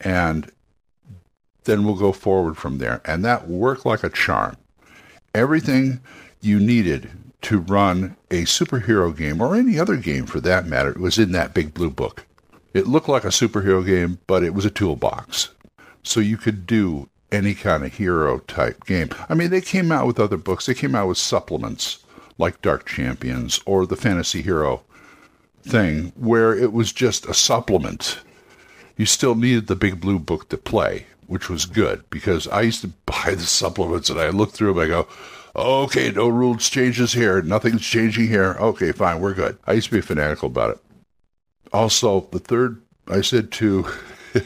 And 0.00 0.52
then 1.64 1.84
we'll 1.84 1.96
go 1.96 2.12
forward 2.12 2.58
from 2.58 2.78
there. 2.78 3.00
And 3.06 3.24
that 3.24 3.48
worked 3.48 3.86
like 3.86 4.04
a 4.04 4.10
charm. 4.10 4.56
Everything 5.34 6.00
you 6.42 6.60
needed 6.60 7.10
to 7.42 7.58
run 7.58 8.16
a 8.30 8.42
superhero 8.42 9.16
game 9.16 9.40
or 9.40 9.54
any 9.54 9.78
other 9.78 9.96
game 9.96 10.26
for 10.26 10.40
that 10.40 10.66
matter 10.66 10.92
was 10.98 11.18
in 11.18 11.32
that 11.32 11.54
big 11.54 11.72
blue 11.72 11.90
book. 11.90 12.26
It 12.74 12.86
looked 12.86 13.08
like 13.08 13.24
a 13.24 13.28
superhero 13.28 13.84
game, 13.84 14.18
but 14.26 14.44
it 14.44 14.54
was 14.54 14.64
a 14.64 14.70
toolbox. 14.70 15.50
So 16.02 16.20
you 16.20 16.36
could 16.36 16.66
do 16.66 17.08
any 17.32 17.54
kind 17.54 17.84
of 17.84 17.94
hero 17.94 18.38
type 18.40 18.84
game. 18.84 19.08
I 19.28 19.34
mean, 19.34 19.50
they 19.50 19.60
came 19.60 19.90
out 19.90 20.06
with 20.06 20.20
other 20.20 20.36
books. 20.36 20.66
They 20.66 20.74
came 20.74 20.94
out 20.94 21.08
with 21.08 21.18
supplements 21.18 21.98
like 22.38 22.62
Dark 22.62 22.86
Champions 22.86 23.60
or 23.66 23.86
the 23.86 23.96
Fantasy 23.96 24.42
Hero 24.42 24.82
thing, 25.62 26.12
where 26.16 26.56
it 26.56 26.72
was 26.72 26.92
just 26.92 27.26
a 27.26 27.34
supplement. 27.34 28.18
You 28.96 29.06
still 29.06 29.34
needed 29.34 29.66
the 29.66 29.76
big 29.76 30.00
blue 30.00 30.18
book 30.18 30.48
to 30.50 30.58
play, 30.58 31.06
which 31.26 31.48
was 31.48 31.66
good 31.66 32.08
because 32.10 32.46
I 32.48 32.62
used 32.62 32.82
to 32.82 32.88
buy 33.06 33.34
the 33.34 33.42
supplements 33.42 34.10
and 34.10 34.20
I 34.20 34.28
look 34.28 34.52
through 34.52 34.74
them. 34.74 34.82
I 34.82 34.86
go, 34.86 35.08
okay, 35.56 36.10
no 36.10 36.28
rules 36.28 36.68
changes 36.68 37.12
here. 37.12 37.42
Nothing's 37.42 37.82
changing 37.82 38.28
here. 38.28 38.56
Okay, 38.60 38.92
fine, 38.92 39.20
we're 39.20 39.34
good. 39.34 39.58
I 39.66 39.72
used 39.72 39.88
to 39.88 39.94
be 39.94 40.00
fanatical 40.00 40.48
about 40.48 40.70
it. 40.70 40.78
Also, 41.72 42.28
the 42.32 42.38
third, 42.38 42.82
I 43.08 43.22
said 43.22 43.50
to 43.52 43.86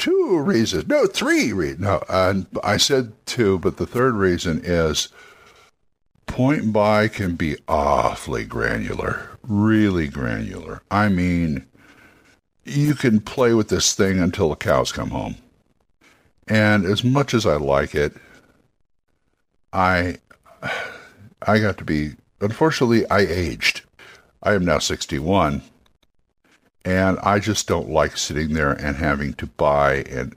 two 0.00 0.40
reasons. 0.40 0.88
No, 0.88 1.06
three 1.06 1.52
reasons. 1.52 1.82
No, 1.82 2.02
and 2.08 2.46
I 2.64 2.78
said 2.78 3.12
two, 3.26 3.58
but 3.60 3.76
the 3.76 3.86
third 3.86 4.14
reason 4.14 4.60
is 4.64 5.08
point 6.26 6.72
buy 6.72 7.06
can 7.06 7.36
be 7.36 7.56
awfully 7.68 8.44
granular, 8.44 9.38
really 9.42 10.08
granular. 10.08 10.82
I 10.90 11.08
mean, 11.08 11.66
you 12.64 12.94
can 12.94 13.20
play 13.20 13.52
with 13.52 13.68
this 13.68 13.94
thing 13.94 14.18
until 14.18 14.48
the 14.48 14.56
cows 14.56 14.90
come 14.90 15.10
home. 15.10 15.36
And 16.48 16.84
as 16.84 17.04
much 17.04 17.34
as 17.34 17.46
I 17.46 17.56
like 17.56 17.94
it, 17.94 18.14
I 19.72 20.16
I 21.46 21.58
got 21.58 21.78
to 21.78 21.84
be 21.84 22.12
unfortunately 22.40 23.08
I 23.10 23.20
aged. 23.20 23.82
I 24.42 24.54
am 24.54 24.64
now 24.64 24.78
61 24.78 25.62
and 26.84 27.18
I 27.20 27.38
just 27.38 27.68
don't 27.68 27.90
like 27.90 28.16
sitting 28.16 28.54
there 28.54 28.72
and 28.72 28.96
having 28.96 29.34
to 29.34 29.46
buy 29.46 29.96
and 30.10 30.34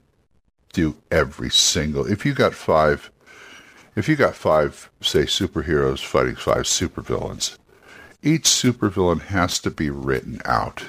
do 0.72 0.96
every 1.10 1.50
single. 1.50 2.06
If 2.06 2.26
you 2.26 2.34
got 2.34 2.54
five, 2.54 3.10
if 3.96 4.08
you 4.08 4.16
got 4.16 4.34
five, 4.34 4.90
say, 5.00 5.22
superheroes 5.22 6.04
fighting 6.04 6.36
five 6.36 6.64
supervillains, 6.64 7.56
each 8.22 8.44
supervillain 8.44 9.22
has 9.22 9.58
to 9.60 9.70
be 9.70 9.90
written 9.90 10.40
out. 10.44 10.84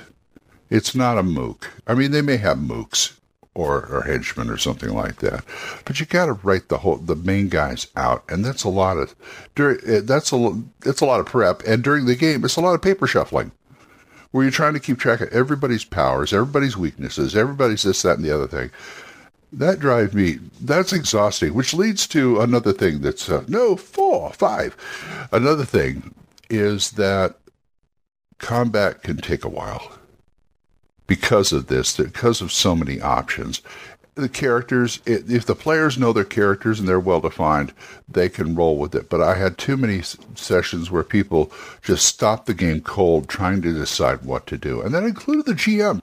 It's 0.70 0.96
not 0.96 1.18
a 1.18 1.24
mook. 1.24 1.72
I 1.86 1.94
mean, 1.94 2.12
they 2.12 2.22
may 2.22 2.38
have 2.38 2.58
mooks 2.58 3.18
or, 3.54 3.86
or 3.86 4.02
henchmen 4.02 4.50
or 4.50 4.58
something 4.58 4.94
like 4.94 5.18
that, 5.18 5.46
but 5.86 6.00
you 6.00 6.06
got 6.06 6.26
to 6.26 6.34
write 6.34 6.68
the 6.68 6.80
whole 6.80 6.98
the 6.98 7.16
main 7.16 7.48
guys 7.48 7.88
out, 7.96 8.24
and 8.28 8.44
that's 8.44 8.64
a 8.64 8.70
lot 8.70 8.98
of 8.98 9.16
during. 9.54 9.80
Eh, 9.88 10.02
that's 10.04 10.34
a 10.34 10.62
it's 10.84 11.02
a 11.02 11.06
lot 11.06 11.22
of 11.22 11.28
prep, 11.28 11.62
and 11.64 11.84
during 11.84 12.06
the 12.06 12.16
game, 12.16 12.44
it's 12.44 12.58
a 12.58 12.62
lot 12.62 12.74
of 12.74 12.82
paper 12.82 13.08
shuffling 13.08 13.52
where 14.36 14.44
you're 14.44 14.52
trying 14.52 14.74
to 14.74 14.82
keep 14.82 15.00
track 15.00 15.22
of 15.22 15.30
everybody's 15.30 15.86
powers, 15.86 16.34
everybody's 16.34 16.76
weaknesses, 16.76 17.38
everybody's 17.38 17.84
this, 17.84 18.02
that, 18.02 18.18
and 18.18 18.26
the 18.26 18.36
other 18.36 18.50
thing. 18.50 18.70
That 19.54 19.80
drives 19.80 20.14
me, 20.14 20.40
that's 20.60 20.92
exhausting, 20.92 21.54
which 21.54 21.74
leads 21.74 22.06
to 22.08 22.42
another 22.42 22.74
thing 22.74 23.00
that's, 23.00 23.30
uh, 23.30 23.46
no, 23.48 23.78
four, 23.78 24.34
five. 24.34 24.76
Another 25.32 25.64
thing 25.64 26.14
is 26.50 26.92
that 26.92 27.38
combat 28.38 29.04
can 29.04 29.16
take 29.16 29.46
a 29.46 29.50
while 29.50 29.98
because 31.08 31.54
of 31.54 31.68
this, 31.68 31.96
because 31.96 32.42
of 32.42 32.52
so 32.52 32.76
many 32.76 33.00
options 33.00 33.62
the 34.16 34.30
characters, 34.30 35.02
if 35.06 35.46
the 35.46 35.56
players 35.56 35.98
know 35.98 36.14
their 36.14 36.24
characters 36.24 36.80
and 36.80 36.88
they're 36.88 37.00
well 37.00 37.20
defined, 37.20 37.74
they 38.08 38.30
can 38.30 38.56
roll 38.56 38.78
with 38.78 38.96
it. 38.96 39.10
But 39.10 39.22
I 39.22 39.36
had 39.36 39.58
too 39.58 39.76
many 39.76 40.02
sessions 40.36 40.90
where 40.90 41.04
people 41.04 41.52
just 41.82 42.06
stopped 42.06 42.46
the 42.46 42.54
game 42.54 42.82
cold 42.82 43.28
trying 43.28 43.62
to 43.62 43.74
decide 43.74 44.24
what 44.24 44.48
to 44.48 44.58
do. 44.58 44.82
And 44.82 44.94
that 44.94 45.04
included 45.04 45.46
the 45.46 45.54
GM 45.54 46.02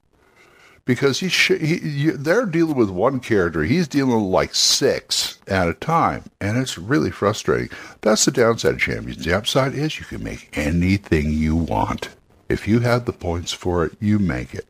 because 0.84 1.20
he, 1.20 1.28
sh- 1.30 1.58
he 1.58 2.10
they're 2.10 2.44
dealing 2.44 2.76
with 2.76 2.90
one 2.90 3.18
character. 3.18 3.64
He's 3.64 3.88
dealing 3.88 4.14
with 4.14 4.30
like 4.30 4.54
six 4.54 5.38
at 5.48 5.68
a 5.68 5.74
time. 5.74 6.24
And 6.38 6.58
it's 6.58 6.76
really 6.76 7.10
frustrating. 7.10 7.70
That's 8.02 8.26
the 8.26 8.30
downside 8.30 8.74
of 8.74 8.80
Champions. 8.80 9.24
The 9.24 9.36
upside 9.36 9.74
is 9.74 9.98
you 9.98 10.04
can 10.04 10.22
make 10.22 10.50
anything 10.52 11.32
you 11.32 11.56
want. 11.56 12.10
If 12.50 12.68
you 12.68 12.80
have 12.80 13.06
the 13.06 13.12
points 13.14 13.52
for 13.52 13.86
it, 13.86 13.92
you 14.00 14.18
make 14.18 14.52
it 14.52 14.66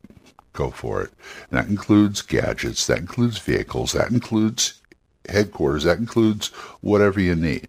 go 0.53 0.69
for 0.69 1.01
it. 1.01 1.11
And 1.49 1.59
that 1.59 1.67
includes 1.67 2.21
gadgets, 2.21 2.87
that 2.87 2.99
includes 2.99 3.37
vehicles, 3.39 3.91
that 3.93 4.11
includes 4.11 4.81
headquarters, 5.27 5.83
that 5.83 5.97
includes 5.97 6.47
whatever 6.81 7.19
you 7.19 7.35
need. 7.35 7.67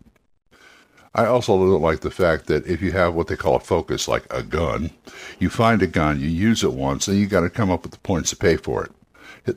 I 1.16 1.26
also 1.26 1.56
don't 1.56 1.80
like 1.80 2.00
the 2.00 2.10
fact 2.10 2.46
that 2.46 2.66
if 2.66 2.82
you 2.82 2.90
have 2.92 3.14
what 3.14 3.28
they 3.28 3.36
call 3.36 3.56
a 3.56 3.60
focus, 3.60 4.08
like 4.08 4.24
a 4.32 4.42
gun, 4.42 4.90
you 5.38 5.48
find 5.48 5.80
a 5.80 5.86
gun, 5.86 6.20
you 6.20 6.26
use 6.26 6.64
it 6.64 6.72
once, 6.72 7.06
and 7.06 7.16
you 7.16 7.26
got 7.26 7.40
to 7.40 7.50
come 7.50 7.70
up 7.70 7.84
with 7.84 7.92
the 7.92 7.98
points 7.98 8.30
to 8.30 8.36
pay 8.36 8.56
for 8.56 8.84
it. 8.84 8.92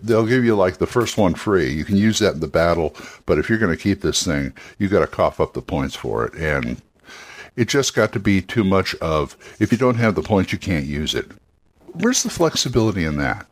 they'll 0.06 0.28
give 0.28 0.46
you 0.46 0.56
like 0.56 0.78
the 0.78 0.86
first 0.86 1.18
one 1.18 1.34
free. 1.34 1.72
You 1.72 1.84
can 1.84 1.98
use 1.98 2.20
that 2.20 2.36
in 2.36 2.42
the 2.42 2.48
battle, 2.48 2.96
but 3.26 3.40
if 3.40 3.50
you're 3.50 3.58
going 3.58 3.76
to 3.76 3.82
keep 3.82 4.02
this 4.02 4.24
thing, 4.24 4.54
you 4.78 4.88
got 4.88 5.00
to 5.00 5.08
cough 5.08 5.40
up 5.40 5.54
the 5.54 5.62
points 5.62 5.96
for 5.96 6.26
it. 6.26 6.36
And 6.36 6.80
it 7.56 7.68
just 7.68 7.96
got 7.96 8.14
to 8.14 8.20
be 8.20 8.40
too 8.40 8.64
much 8.64 8.94
of 8.96 9.36
if 9.60 9.72
you 9.72 9.80
don't 9.80 9.96
have 9.96 10.14
the 10.14 10.22
points, 10.22 10.52
you 10.52 10.60
can't 10.60 10.86
use 10.86 11.16
it. 11.16 11.32
Where's 12.00 12.24
the 12.24 12.30
flexibility 12.30 13.06
in 13.06 13.18
that? 13.18 13.48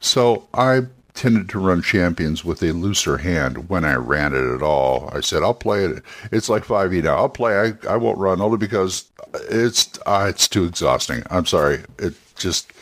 So 0.00 0.46
I 0.52 0.82
tended 1.14 1.48
to 1.48 1.58
run 1.58 1.80
champions 1.80 2.44
with 2.44 2.62
a 2.62 2.72
looser 2.72 3.18
hand 3.18 3.68
when 3.68 3.84
I 3.84 3.94
ran 3.94 4.34
it 4.34 4.54
at 4.54 4.62
all. 4.62 5.08
I 5.12 5.20
said, 5.20 5.42
I'll 5.42 5.54
play 5.54 5.84
it. 5.84 6.02
It's 6.32 6.48
like 6.48 6.64
5e 6.64 7.04
now. 7.04 7.16
I'll 7.16 7.28
play. 7.28 7.56
I, 7.56 7.92
I 7.92 7.96
won't 7.96 8.18
run 8.18 8.40
only 8.40 8.58
because 8.58 9.10
it's 9.50 9.98
uh, 10.06 10.26
it's 10.28 10.48
too 10.48 10.64
exhausting. 10.64 11.22
I'm 11.30 11.46
sorry. 11.46 11.84
It 11.98 12.14
just, 12.36 12.72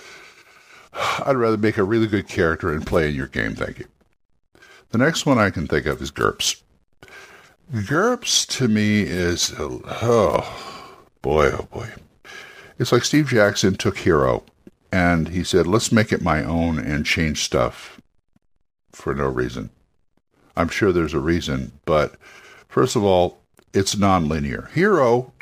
I'd 1.25 1.37
rather 1.37 1.58
make 1.58 1.78
a 1.78 1.84
really 1.84 2.06
good 2.06 2.26
character 2.26 2.72
and 2.72 2.87
play 2.87 3.08
in 3.08 3.14
your 3.14 3.28
game. 3.28 3.54
Thank 3.54 3.78
you. 3.78 3.87
The 4.90 4.99
next 4.99 5.25
one 5.25 5.38
I 5.38 5.50
can 5.50 5.66
think 5.66 5.87
of 5.87 6.02
is 6.02 6.11
GURPS. 6.11 6.62
GURPS 7.72 8.46
to 8.58 8.68
me 8.68 9.02
is, 9.02 9.54
oh 9.58 11.02
boy, 11.22 11.50
oh 11.50 11.68
boy. 11.70 11.88
It's 12.79 12.93
like 12.93 13.05
Steve 13.05 13.29
Jackson 13.29 13.75
took 13.75 13.99
Hero 13.99 14.45
and 14.91 15.29
he 15.29 15.45
said, 15.45 15.67
let's 15.67 15.93
make 15.93 16.12
it 16.12 16.23
my 16.23 16.45
own 16.45 16.79
and 16.79 17.07
change 17.07 17.45
stuff 17.45 18.00
for 18.93 19.14
no 19.14 19.29
reason. 19.29 19.71
I'm 20.57 20.69
sure 20.69 20.93
there's 20.93 21.14
a 21.14 21.21
reason, 21.21 21.73
but 21.85 22.14
first 22.69 22.95
of 22.97 23.05
all, 23.05 23.38
it's 23.73 23.97
non-linear. 23.97 24.69
Hero 24.75 25.33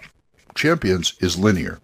Champions 0.55 1.15
is 1.21 1.39
linear. 1.39 1.81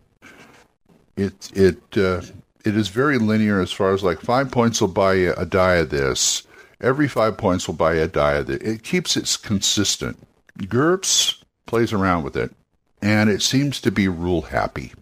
It 1.16 1.50
it 1.54 1.80
uh, 1.96 2.22
it 2.64 2.76
is 2.76 2.88
very 2.88 3.18
linear 3.18 3.60
as 3.60 3.72
far 3.72 3.94
as 3.94 4.02
like 4.02 4.20
five 4.20 4.50
points 4.50 4.80
will 4.80 4.88
buy 4.88 5.14
a 5.14 5.46
die 5.46 5.76
of 5.76 5.90
this. 5.90 6.42
Every 6.80 7.08
five 7.08 7.38
points 7.38 7.66
will 7.66 7.74
buy 7.74 7.94
a 7.94 8.06
die 8.06 8.34
of 8.34 8.46
this. 8.48 8.58
It 8.58 8.82
keeps 8.82 9.16
it 9.16 9.38
consistent. 9.42 10.18
GURPS 10.58 11.42
plays 11.64 11.92
around 11.92 12.22
with 12.22 12.36
it, 12.36 12.54
and 13.00 13.30
it 13.30 13.40
seems 13.40 13.80
to 13.80 13.90
be 13.90 14.08
rule 14.08 14.42
happy. 14.42 14.92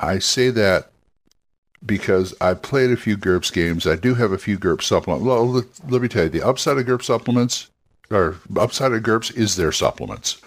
I 0.00 0.18
say 0.18 0.50
that 0.50 0.90
because 1.84 2.34
I 2.40 2.54
played 2.54 2.90
a 2.90 2.96
few 2.96 3.16
GURPS 3.16 3.52
games. 3.52 3.86
I 3.86 3.96
do 3.96 4.14
have 4.14 4.32
a 4.32 4.38
few 4.38 4.58
GURPS 4.58 4.86
supplements. 4.86 5.26
Well, 5.26 5.46
let, 5.46 5.64
let 5.88 6.02
me 6.02 6.08
tell 6.08 6.24
you, 6.24 6.28
the 6.28 6.46
upside 6.46 6.78
of 6.78 6.86
GURPS 6.86 7.04
supplements, 7.04 7.70
or 8.10 8.36
upside 8.56 8.92
of 8.92 9.02
GURPS, 9.02 9.30
is 9.36 9.56
their 9.56 9.72
supplements. 9.72 10.40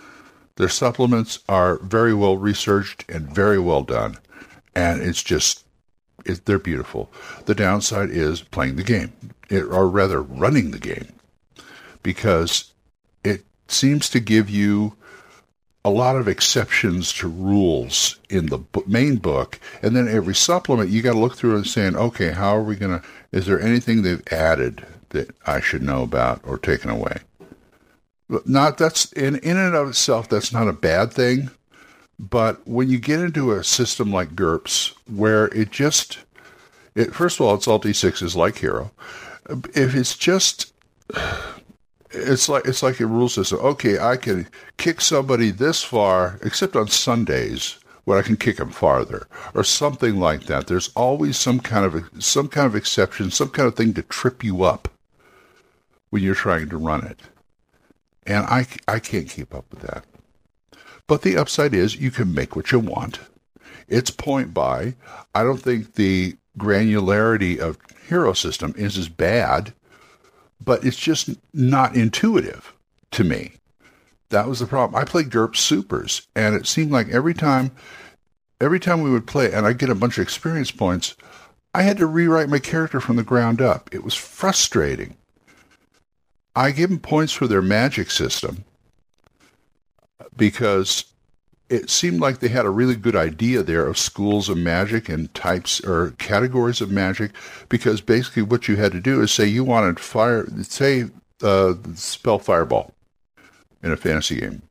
Their 0.55 0.69
supplements 0.69 1.39
are 1.49 1.77
very 1.79 2.13
well 2.13 2.37
researched 2.37 3.05
and 3.09 3.33
very 3.33 3.59
well 3.59 3.83
done, 3.83 4.17
and 4.75 5.01
it's 5.01 5.23
just 5.23 5.65
it, 6.25 6.45
they're 6.45 6.59
beautiful. 6.59 7.11
The 7.45 7.55
downside 7.55 8.09
is 8.09 8.41
playing 8.41 8.75
the 8.75 8.83
game, 8.83 9.13
it, 9.49 9.63
or 9.63 9.87
rather 9.87 10.21
running 10.21 10.71
the 10.71 10.79
game, 10.79 11.13
because 12.03 12.71
it 13.23 13.43
seems 13.67 14.09
to 14.09 14.19
give 14.19 14.49
you 14.49 14.95
a 15.85 15.89
lot 15.89 16.15
of 16.15 16.27
exceptions 16.27 17.11
to 17.13 17.27
rules 17.27 18.17
in 18.29 18.47
the 18.47 18.59
main 18.87 19.17
book, 19.17 19.59
and 19.81 19.95
then 19.95 20.07
every 20.07 20.35
supplement 20.35 20.89
you 20.89 21.01
got 21.01 21.13
to 21.13 21.19
look 21.19 21.35
through 21.35 21.55
and 21.55 21.67
saying, 21.67 21.95
okay, 21.95 22.31
how 22.31 22.55
are 22.55 22.63
we 22.63 22.75
going 22.75 22.99
to? 22.99 23.05
Is 23.31 23.45
there 23.45 23.59
anything 23.59 24.01
they've 24.01 24.25
added 24.31 24.85
that 25.09 25.35
I 25.45 25.59
should 25.59 25.83
know 25.83 26.03
about 26.03 26.41
or 26.45 26.57
taken 26.57 26.89
away? 26.89 27.17
Not 28.45 28.77
that's 28.77 29.11
in 29.13 29.35
in 29.37 29.57
and 29.57 29.75
of 29.75 29.89
itself 29.89 30.29
that's 30.29 30.53
not 30.53 30.67
a 30.67 30.73
bad 30.73 31.13
thing, 31.13 31.51
but 32.17 32.65
when 32.67 32.89
you 32.89 32.97
get 32.97 33.19
into 33.19 33.51
a 33.51 33.63
system 33.63 34.11
like 34.11 34.35
GURPS 34.35 34.93
where 35.07 35.47
it 35.47 35.71
just 35.71 36.19
it 36.95 37.13
first 37.13 37.39
of 37.39 37.45
all 37.45 37.55
it's 37.55 37.67
all 37.67 37.79
d6s 37.79 38.35
like 38.35 38.57
Hero, 38.57 38.91
if 39.75 39.93
it's 39.93 40.17
just 40.17 40.73
it's 42.13 42.47
like 42.47 42.65
it's 42.65 42.83
like 42.83 42.99
a 42.99 43.05
rule 43.05 43.29
system. 43.29 43.59
Okay, 43.59 43.99
I 43.99 44.17
can 44.17 44.47
kick 44.77 45.01
somebody 45.01 45.51
this 45.51 45.83
far, 45.83 46.39
except 46.43 46.75
on 46.75 46.87
Sundays 46.87 47.79
when 48.05 48.17
I 48.17 48.21
can 48.21 48.35
kick 48.35 48.57
them 48.57 48.71
farther, 48.71 49.27
or 49.53 49.63
something 49.63 50.19
like 50.19 50.43
that. 50.43 50.67
There's 50.67 50.91
always 50.95 51.37
some 51.37 51.59
kind 51.59 51.85
of 51.85 52.23
some 52.23 52.47
kind 52.47 52.67
of 52.67 52.75
exception, 52.75 53.31
some 53.31 53.49
kind 53.49 53.67
of 53.67 53.75
thing 53.75 53.93
to 53.95 54.03
trip 54.03 54.43
you 54.43 54.63
up 54.63 54.89
when 56.09 56.21
you're 56.21 56.35
trying 56.35 56.69
to 56.69 56.77
run 56.77 57.05
it, 57.05 57.19
and 58.25 58.45
I 58.45 58.67
I 58.87 58.99
can't 58.99 59.29
keep 59.29 59.53
up 59.53 59.65
with 59.71 59.81
that. 59.81 60.05
But 61.07 61.21
the 61.21 61.37
upside 61.37 61.73
is 61.73 61.95
you 61.95 62.11
can 62.11 62.33
make 62.33 62.55
what 62.55 62.71
you 62.71 62.79
want. 62.79 63.19
It's 63.87 64.11
point 64.11 64.53
by. 64.53 64.95
I 65.35 65.43
don't 65.43 65.61
think 65.61 65.95
the 65.95 66.37
granularity 66.57 67.59
of 67.59 67.77
Hero 68.07 68.33
System 68.33 68.73
is 68.77 68.97
as 68.97 69.09
bad 69.09 69.73
but 70.63 70.83
it's 70.85 70.97
just 70.97 71.29
not 71.53 71.95
intuitive 71.95 72.73
to 73.11 73.23
me. 73.23 73.53
That 74.29 74.47
was 74.47 74.59
the 74.59 74.65
problem. 74.65 74.99
I 74.99 75.05
played 75.05 75.29
GURPS 75.29 75.59
Supers, 75.59 76.27
and 76.35 76.55
it 76.55 76.65
seemed 76.65 76.91
like 76.91 77.09
every 77.09 77.33
time, 77.33 77.71
every 78.59 78.79
time 78.79 79.01
we 79.01 79.11
would 79.11 79.27
play, 79.27 79.51
and 79.51 79.65
I 79.65 79.73
get 79.73 79.89
a 79.89 79.95
bunch 79.95 80.17
of 80.17 80.23
experience 80.23 80.71
points, 80.71 81.15
I 81.75 81.83
had 81.83 81.97
to 81.97 82.05
rewrite 82.05 82.49
my 82.49 82.59
character 82.59 82.99
from 82.99 83.15
the 83.15 83.23
ground 83.23 83.61
up. 83.61 83.89
It 83.91 84.03
was 84.03 84.15
frustrating. 84.15 85.17
I 86.55 86.71
give 86.71 86.89
them 86.89 86.99
points 86.99 87.33
for 87.33 87.47
their 87.47 87.61
magic 87.61 88.11
system 88.11 88.63
because 90.35 91.05
it 91.73 91.89
seemed 91.89 92.19
like 92.19 92.37
they 92.37 92.49
had 92.49 92.65
a 92.65 92.69
really 92.69 92.95
good 92.95 93.15
idea 93.15 93.63
there 93.63 93.87
of 93.87 93.97
schools 93.97 94.47
of 94.47 94.57
magic 94.57 95.09
and 95.09 95.33
types 95.33 95.83
or 95.83 96.11
categories 96.19 96.81
of 96.81 96.91
magic 96.91 97.31
because 97.67 97.99
basically 97.99 98.43
what 98.43 98.67
you 98.67 98.75
had 98.75 98.91
to 98.91 98.99
do 98.99 99.21
is 99.21 99.31
say 99.31 99.45
you 99.47 99.63
wanted 99.63 99.99
fire 99.99 100.45
say 100.61 101.05
uh, 101.41 101.73
spell 101.95 102.37
fireball 102.37 102.93
in 103.81 103.91
a 103.91 103.97
fantasy 103.97 104.39
game. 104.39 104.61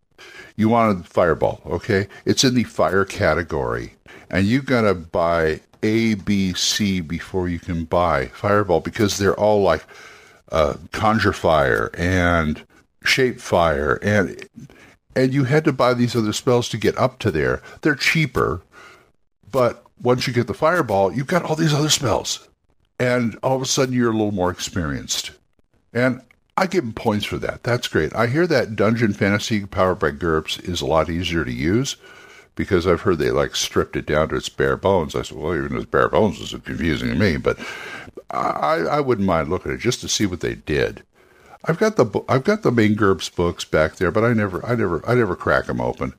You 0.57 0.69
wanted 0.69 1.07
fireball 1.07 1.61
okay? 1.67 2.07
It's 2.25 2.45
in 2.45 2.55
the 2.55 2.65
fire 2.65 3.05
category 3.05 3.95
and 4.31 4.47
you 4.47 4.63
got 4.63 4.83
to 4.83 4.95
buy 4.95 5.61
a 5.83 6.15
b 6.15 6.55
c 6.55 7.01
before 7.01 7.49
you 7.49 7.59
can 7.59 7.85
buy 7.85 8.27
fireball 8.27 8.79
because 8.79 9.19
they're 9.19 9.39
all 9.39 9.63
like 9.63 9.85
uh, 10.53 10.75
conjure 10.93 11.33
fire 11.33 11.91
and 11.99 12.65
shape 13.05 13.41
fire 13.41 13.99
and 14.03 14.49
and 15.15 15.35
you 15.35 15.45
had 15.45 15.65
to 15.65 15.73
buy 15.73 15.95
these 15.95 16.17
other 16.17 16.33
spells 16.33 16.69
to 16.71 16.79
get 16.79 16.97
up 16.99 17.19
to 17.21 17.31
there. 17.31 17.63
They're 17.83 17.95
cheaper, 17.95 18.63
but 19.51 19.85
once 20.01 20.27
you 20.27 20.33
get 20.33 20.47
the 20.47 20.55
fireball, 20.55 21.13
you've 21.13 21.27
got 21.27 21.45
all 21.45 21.57
these 21.57 21.75
other 21.75 21.91
spells. 21.91 22.49
And 22.99 23.39
all 23.43 23.57
of 23.57 23.63
a 23.63 23.67
sudden, 23.67 23.95
you're 23.95 24.11
a 24.11 24.17
little 24.17 24.33
more 24.33 24.51
experienced. 24.51 25.33
And 25.93 26.21
I 26.57 26.67
give 26.67 26.85
them 26.85 26.93
points 26.93 27.25
for 27.25 27.39
that. 27.39 27.63
That's 27.63 27.89
great. 27.89 28.15
I 28.15 28.27
hear 28.27 28.47
that 28.47 28.77
Dungeon 28.77 29.13
Fantasy 29.13 29.67
powered 29.67 29.99
by 29.99 30.11
GURPS 30.11 30.61
is 30.69 30.81
a 30.81 30.87
lot 30.87 31.09
easier 31.09 31.45
to 31.45 31.53
use 31.53 31.97
because 32.55 32.87
I've 32.87 33.01
heard 33.01 33.19
they 33.19 33.31
like 33.31 33.57
stripped 33.57 33.97
it 33.97 34.07
down 34.07 34.29
to 34.29 34.37
its 34.37 34.49
bare 34.49 34.77
bones. 34.77 35.15
I 35.15 35.23
said, 35.23 35.39
well, 35.39 35.57
even 35.57 35.77
its 35.77 35.87
bare 35.87 36.09
bones 36.09 36.39
is 36.41 36.51
confusing 36.63 37.09
to 37.09 37.15
me, 37.15 37.39
but 37.39 37.59
I, 38.31 38.85
I 38.91 39.01
wouldn't 39.01 39.27
mind 39.27 39.49
looking 39.49 39.73
at 39.73 39.79
it 39.79 39.81
just 39.81 40.01
to 40.03 40.09
see 40.09 40.27
what 40.27 40.41
they 40.41 40.55
did. 40.55 41.03
I've 41.65 41.79
got 41.79 41.97
the 41.97 42.25
I've 42.29 42.45
got 42.45 42.63
the 42.63 42.73
main 42.73 42.97
GURPS 42.97 43.35
books 43.35 43.65
back 43.65 43.97
there, 43.97 44.11
but 44.11 44.25
I 44.25 44.33
never 44.33 44.65
I 44.67 44.75
never 44.75 45.09
I 45.09 45.15
never 45.15 45.37
crack 45.37 45.67
them 45.67 45.81
open. 45.81 46.15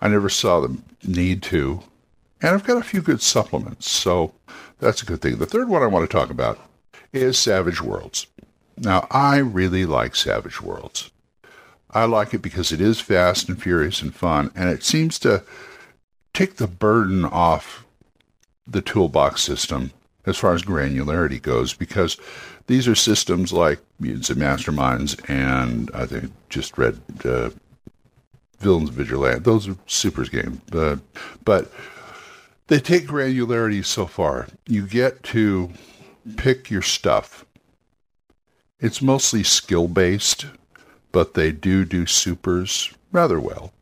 I 0.00 0.08
never 0.08 0.30
saw 0.30 0.60
the 0.60 0.78
need 1.04 1.42
to, 1.44 1.82
and 2.40 2.54
I've 2.54 2.64
got 2.66 2.78
a 2.78 2.84
few 2.84 3.02
good 3.02 3.20
supplements, 3.20 3.90
so 3.90 4.32
that's 4.78 5.02
a 5.02 5.06
good 5.06 5.20
thing. 5.20 5.36
The 5.36 5.46
third 5.46 5.68
one 5.68 5.82
I 5.82 5.86
want 5.86 6.08
to 6.08 6.16
talk 6.16 6.30
about 6.30 6.58
is 7.12 7.38
Savage 7.38 7.82
Worlds. 7.82 8.26
Now 8.78 9.06
I 9.10 9.38
really 9.38 9.84
like 9.84 10.16
Savage 10.16 10.62
Worlds. 10.62 11.10
I 11.90 12.04
like 12.04 12.32
it 12.32 12.40
because 12.40 12.72
it 12.72 12.80
is 12.80 13.00
fast 13.00 13.48
and 13.48 13.60
furious 13.60 14.00
and 14.00 14.14
fun, 14.14 14.50
and 14.54 14.70
it 14.70 14.82
seems 14.82 15.18
to 15.20 15.42
take 16.32 16.56
the 16.56 16.68
burden 16.68 17.24
off 17.24 17.84
the 18.66 18.80
toolbox 18.80 19.42
system 19.42 19.90
as 20.24 20.38
far 20.38 20.54
as 20.54 20.62
granularity 20.62 21.40
goes 21.42 21.74
because 21.74 22.16
these 22.70 22.86
are 22.86 22.94
systems 22.94 23.52
like 23.52 23.80
Mutants 23.98 24.30
and 24.30 24.40
Masterminds, 24.40 25.28
and 25.28 25.90
I 25.92 26.06
think 26.06 26.30
just 26.50 26.78
read 26.78 27.00
uh, 27.24 27.50
Villains 28.60 28.90
Vigilante. 28.90 29.40
Those 29.40 29.66
are 29.66 29.76
supers 29.86 30.28
games, 30.28 30.60
uh, 30.72 30.98
but 31.44 31.72
they 32.68 32.78
take 32.78 33.08
granularity 33.08 33.84
so 33.84 34.06
far. 34.06 34.46
You 34.68 34.86
get 34.86 35.24
to 35.24 35.70
pick 36.36 36.70
your 36.70 36.82
stuff. 36.82 37.44
It's 38.78 39.02
mostly 39.02 39.42
skill 39.42 39.88
based, 39.88 40.46
but 41.10 41.34
they 41.34 41.50
do 41.50 41.84
do 41.84 42.06
supers 42.06 42.94
rather 43.10 43.40
well. 43.40 43.72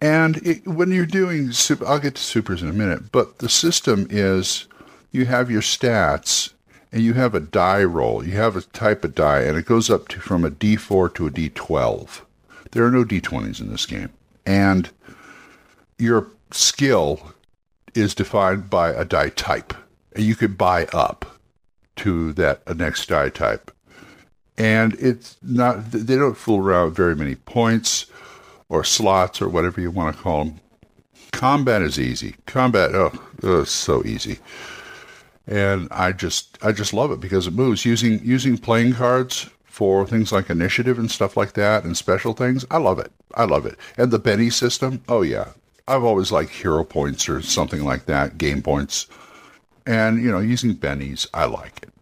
And 0.00 0.36
it, 0.46 0.68
when 0.68 0.92
you're 0.92 1.04
doing, 1.04 1.50
I'll 1.84 1.98
get 1.98 2.14
to 2.14 2.22
supers 2.22 2.62
in 2.62 2.68
a 2.68 2.72
minute, 2.72 3.10
but 3.10 3.38
the 3.38 3.48
system 3.48 4.06
is 4.08 4.68
you 5.10 5.26
have 5.26 5.50
your 5.50 5.62
stats 5.62 6.53
and 6.94 7.02
you 7.02 7.14
have 7.14 7.34
a 7.34 7.40
die 7.40 7.82
roll. 7.82 8.24
You 8.24 8.36
have 8.36 8.54
a 8.54 8.60
type 8.60 9.02
of 9.02 9.16
die, 9.16 9.40
and 9.40 9.58
it 9.58 9.66
goes 9.66 9.90
up 9.90 10.06
to 10.08 10.20
from 10.20 10.44
a 10.44 10.50
D4 10.50 11.12
to 11.14 11.26
a 11.26 11.30
D12. 11.30 12.20
There 12.70 12.84
are 12.84 12.90
no 12.90 13.04
D20s 13.04 13.60
in 13.60 13.68
this 13.68 13.84
game. 13.84 14.10
And 14.46 14.88
your 15.98 16.28
skill 16.52 17.34
is 17.96 18.14
defined 18.14 18.70
by 18.70 18.90
a 18.90 19.04
die 19.04 19.30
type. 19.30 19.74
and 20.14 20.24
you 20.24 20.36
can 20.36 20.54
buy 20.54 20.84
up 20.92 21.40
to 21.96 22.32
that 22.34 22.76
next 22.76 23.08
die 23.08 23.28
type. 23.28 23.72
And 24.56 24.94
it's 25.00 25.36
not, 25.42 25.90
they 25.90 26.14
don't 26.14 26.36
fool 26.36 26.60
around 26.60 26.90
with 26.90 26.96
very 26.96 27.16
many 27.16 27.34
points 27.34 28.06
or 28.68 28.84
slots 28.84 29.42
or 29.42 29.48
whatever 29.48 29.80
you 29.80 29.90
want 29.90 30.16
to 30.16 30.22
call 30.22 30.44
them. 30.44 30.60
Combat 31.32 31.82
is 31.82 31.98
easy. 31.98 32.36
Combat, 32.46 32.94
oh, 32.94 33.12
oh 33.42 33.64
so 33.64 34.04
easy. 34.04 34.38
And 35.46 35.88
I 35.90 36.12
just, 36.12 36.58
I 36.62 36.72
just 36.72 36.94
love 36.94 37.10
it 37.10 37.20
because 37.20 37.46
it 37.46 37.52
moves 37.52 37.84
using 37.84 38.20
using 38.24 38.56
playing 38.56 38.94
cards 38.94 39.50
for 39.64 40.06
things 40.06 40.32
like 40.32 40.48
initiative 40.50 40.98
and 40.98 41.10
stuff 41.10 41.36
like 41.36 41.52
that 41.54 41.84
and 41.84 41.96
special 41.96 42.32
things. 42.32 42.64
I 42.70 42.78
love 42.78 42.98
it. 42.98 43.12
I 43.34 43.44
love 43.44 43.66
it. 43.66 43.76
And 43.98 44.10
the 44.10 44.18
Benny 44.18 44.50
system, 44.50 45.02
oh 45.08 45.22
yeah. 45.22 45.48
I've 45.86 46.04
always 46.04 46.32
liked 46.32 46.50
hero 46.50 46.82
points 46.82 47.28
or 47.28 47.42
something 47.42 47.84
like 47.84 48.06
that, 48.06 48.38
game 48.38 48.62
points. 48.62 49.06
And, 49.86 50.22
you 50.22 50.30
know, 50.30 50.38
using 50.38 50.74
bennies, 50.74 51.26
I 51.34 51.44
like 51.44 51.82
it. 51.82 51.92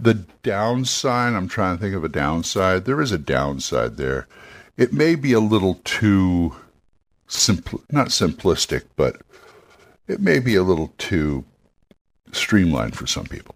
The 0.00 0.14
downside, 0.42 1.34
I'm 1.34 1.48
trying 1.48 1.76
to 1.76 1.82
think 1.82 1.94
of 1.94 2.02
a 2.02 2.08
downside. 2.08 2.84
There 2.84 3.02
is 3.02 3.12
a 3.12 3.18
downside 3.18 3.98
there. 3.98 4.26
It 4.76 4.92
may 4.92 5.14
be 5.14 5.32
a 5.32 5.40
little 5.40 5.80
too 5.84 6.54
simple, 7.26 7.82
not 7.90 8.08
simplistic, 8.08 8.84
but 8.96 9.20
it 10.08 10.20
may 10.20 10.38
be 10.38 10.54
a 10.54 10.62
little 10.62 10.94
too 10.96 11.44
streamlined 12.34 12.96
for 12.96 13.06
some 13.06 13.24
people. 13.24 13.54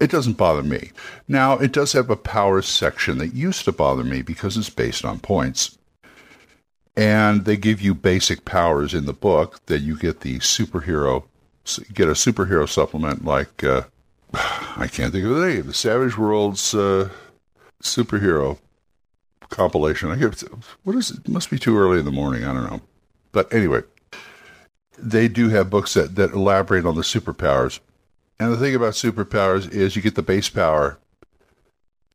It 0.00 0.10
doesn't 0.10 0.36
bother 0.36 0.62
me. 0.62 0.90
Now, 1.28 1.56
it 1.56 1.72
does 1.72 1.92
have 1.92 2.10
a 2.10 2.16
power 2.16 2.62
section 2.62 3.18
that 3.18 3.34
used 3.34 3.64
to 3.64 3.72
bother 3.72 4.04
me 4.04 4.22
because 4.22 4.56
it's 4.56 4.70
based 4.70 5.04
on 5.04 5.20
points. 5.20 5.78
And 6.96 7.44
they 7.44 7.56
give 7.56 7.80
you 7.80 7.94
basic 7.94 8.44
powers 8.44 8.94
in 8.94 9.06
the 9.06 9.12
book 9.12 9.64
that 9.66 9.80
you 9.80 9.96
get 9.96 10.20
the 10.20 10.38
superhero, 10.40 11.24
get 11.92 12.08
a 12.08 12.12
superhero 12.12 12.68
supplement 12.68 13.24
like, 13.24 13.64
uh, 13.64 13.82
I 14.34 14.88
can't 14.90 15.12
think 15.12 15.24
of 15.24 15.36
the 15.36 15.46
name, 15.46 15.66
the 15.66 15.74
Savage 15.74 16.18
Worlds 16.18 16.74
uh, 16.74 17.08
superhero 17.82 18.58
compilation. 19.48 20.10
I 20.10 20.16
get, 20.16 20.42
what 20.82 20.96
is 20.96 21.10
it? 21.10 21.20
it? 21.24 21.28
Must 21.28 21.50
be 21.50 21.58
too 21.58 21.78
early 21.78 21.98
in 21.98 22.04
the 22.04 22.10
morning. 22.10 22.44
I 22.44 22.52
don't 22.52 22.70
know. 22.70 22.80
But 23.32 23.52
anyway, 23.52 23.82
they 24.98 25.28
do 25.28 25.48
have 25.48 25.70
books 25.70 25.94
that, 25.94 26.14
that 26.16 26.32
elaborate 26.32 26.86
on 26.86 26.94
the 26.94 27.02
superpowers. 27.02 27.80
And 28.38 28.52
the 28.52 28.56
thing 28.56 28.74
about 28.74 28.94
superpowers 28.94 29.70
is 29.70 29.94
you 29.94 30.02
get 30.02 30.14
the 30.14 30.22
base 30.22 30.48
power, 30.48 30.98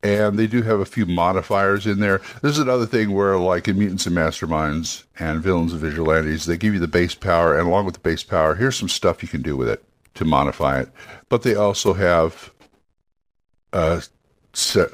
and 0.01 0.37
they 0.37 0.47
do 0.47 0.61
have 0.61 0.79
a 0.79 0.85
few 0.85 1.05
modifiers 1.05 1.85
in 1.85 1.99
there. 1.99 2.21
This 2.41 2.53
is 2.53 2.59
another 2.59 2.85
thing 2.85 3.11
where, 3.11 3.37
like 3.37 3.67
in 3.67 3.77
Mutants 3.77 4.05
and 4.05 4.15
Masterminds 4.15 5.03
and 5.17 5.41
Villains 5.41 5.73
and 5.73 5.81
Vigilantes, 5.81 6.45
they 6.45 6.57
give 6.57 6.73
you 6.73 6.79
the 6.79 6.87
base 6.87 7.15
power, 7.15 7.57
and 7.57 7.67
along 7.67 7.85
with 7.85 7.95
the 7.95 7.99
base 8.01 8.23
power, 8.23 8.55
here's 8.55 8.77
some 8.77 8.89
stuff 8.89 9.21
you 9.21 9.29
can 9.29 9.41
do 9.41 9.57
with 9.57 9.69
it 9.69 9.83
to 10.15 10.25
modify 10.25 10.79
it. 10.81 10.89
But 11.29 11.43
they 11.43 11.55
also 11.55 11.93
have 11.93 12.51
uh, 13.73 14.01
set. 14.53 14.89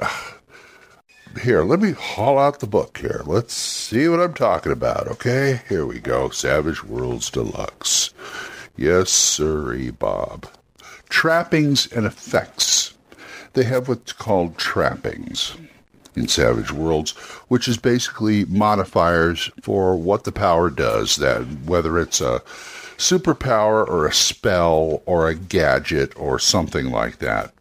Here, 1.41 1.63
let 1.63 1.82
me 1.82 1.91
haul 1.91 2.39
out 2.39 2.60
the 2.60 2.67
book 2.67 2.98
here. 2.98 3.21
Let's 3.26 3.54
see 3.54 4.08
what 4.08 4.21
I'm 4.21 4.34
talking 4.34 4.71
about, 4.71 5.08
okay? 5.08 5.62
Here 5.67 5.86
we 5.86 6.00
go. 6.00 6.30
Savage 6.30 6.84
Worlds 6.84 7.30
Deluxe. 7.30 8.13
Yes, 8.78 9.10
sirree, 9.10 9.91
Bob 9.91 10.48
trappings 11.15 11.91
and 11.93 12.06
effects. 12.06 12.93
They 13.54 13.63
have 13.63 13.88
what's 13.88 14.12
called 14.12 14.58
trappings 14.58 15.56
in 16.13 16.28
Savage 16.28 16.71
Worlds, 16.71 17.12
which 17.48 17.69
is 17.69 17.78
basically 17.78 18.43
modifiers 18.45 19.50
for 19.62 19.95
what 19.95 20.26
the 20.26 20.34
power 20.34 20.69
does, 20.69 21.15
that 21.15 21.43
whether 21.65 21.98
it's 21.98 22.19
a 22.19 22.41
superpower 22.98 23.88
or 23.88 24.06
a 24.06 24.13
spell 24.13 25.02
or 25.06 25.30
a 25.30 25.36
gadget 25.36 26.12
or 26.17 26.38
something 26.38 26.91
like 26.91 27.19
that. 27.19 27.54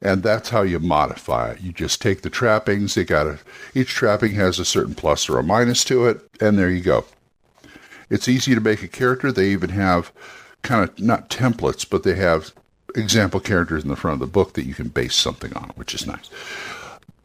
And 0.00 0.22
that's 0.22 0.50
how 0.50 0.62
you 0.62 0.78
modify 0.78 1.52
it. 1.52 1.60
You 1.60 1.72
just 1.72 2.00
take 2.00 2.22
the 2.22 2.30
trappings, 2.30 2.94
they 2.94 3.04
got 3.04 3.38
each 3.74 3.88
trapping 3.88 4.34
has 4.34 4.58
a 4.58 4.64
certain 4.64 4.94
plus 4.94 5.28
or 5.28 5.38
a 5.38 5.42
minus 5.42 5.82
to 5.84 6.06
it, 6.06 6.20
and 6.40 6.58
there 6.58 6.70
you 6.70 6.80
go. 6.80 7.04
It's 8.08 8.28
easy 8.28 8.54
to 8.54 8.60
make 8.60 8.82
a 8.82 8.88
character. 8.88 9.32
They 9.32 9.48
even 9.48 9.70
have 9.70 10.12
kind 10.62 10.88
of 10.88 10.98
not 11.00 11.30
templates, 11.30 11.88
but 11.88 12.04
they 12.04 12.14
have 12.14 12.52
example 12.94 13.40
characters 13.40 13.82
in 13.82 13.90
the 13.90 13.96
front 13.96 14.14
of 14.14 14.20
the 14.20 14.32
book 14.32 14.54
that 14.54 14.64
you 14.64 14.74
can 14.74 14.88
base 14.88 15.14
something 15.14 15.52
on, 15.54 15.72
which 15.74 15.94
is 15.94 16.06
nice. 16.06 16.30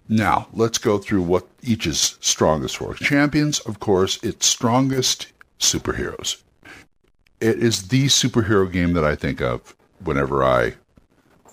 Now, 0.09 0.47
let's 0.51 0.77
go 0.77 0.97
through 0.97 1.21
what 1.21 1.47
each 1.61 1.87
is 1.87 2.17
strongest 2.19 2.77
for. 2.77 2.93
Champions, 2.95 3.59
of 3.61 3.79
course, 3.79 4.21
its 4.23 4.45
strongest 4.45 5.27
superheroes. 5.59 6.41
It 7.39 7.59
is 7.59 7.87
the 7.87 8.07
superhero 8.07 8.69
game 8.71 8.93
that 8.93 9.05
I 9.05 9.15
think 9.15 9.41
of 9.41 9.75
whenever 10.03 10.43
I 10.43 10.73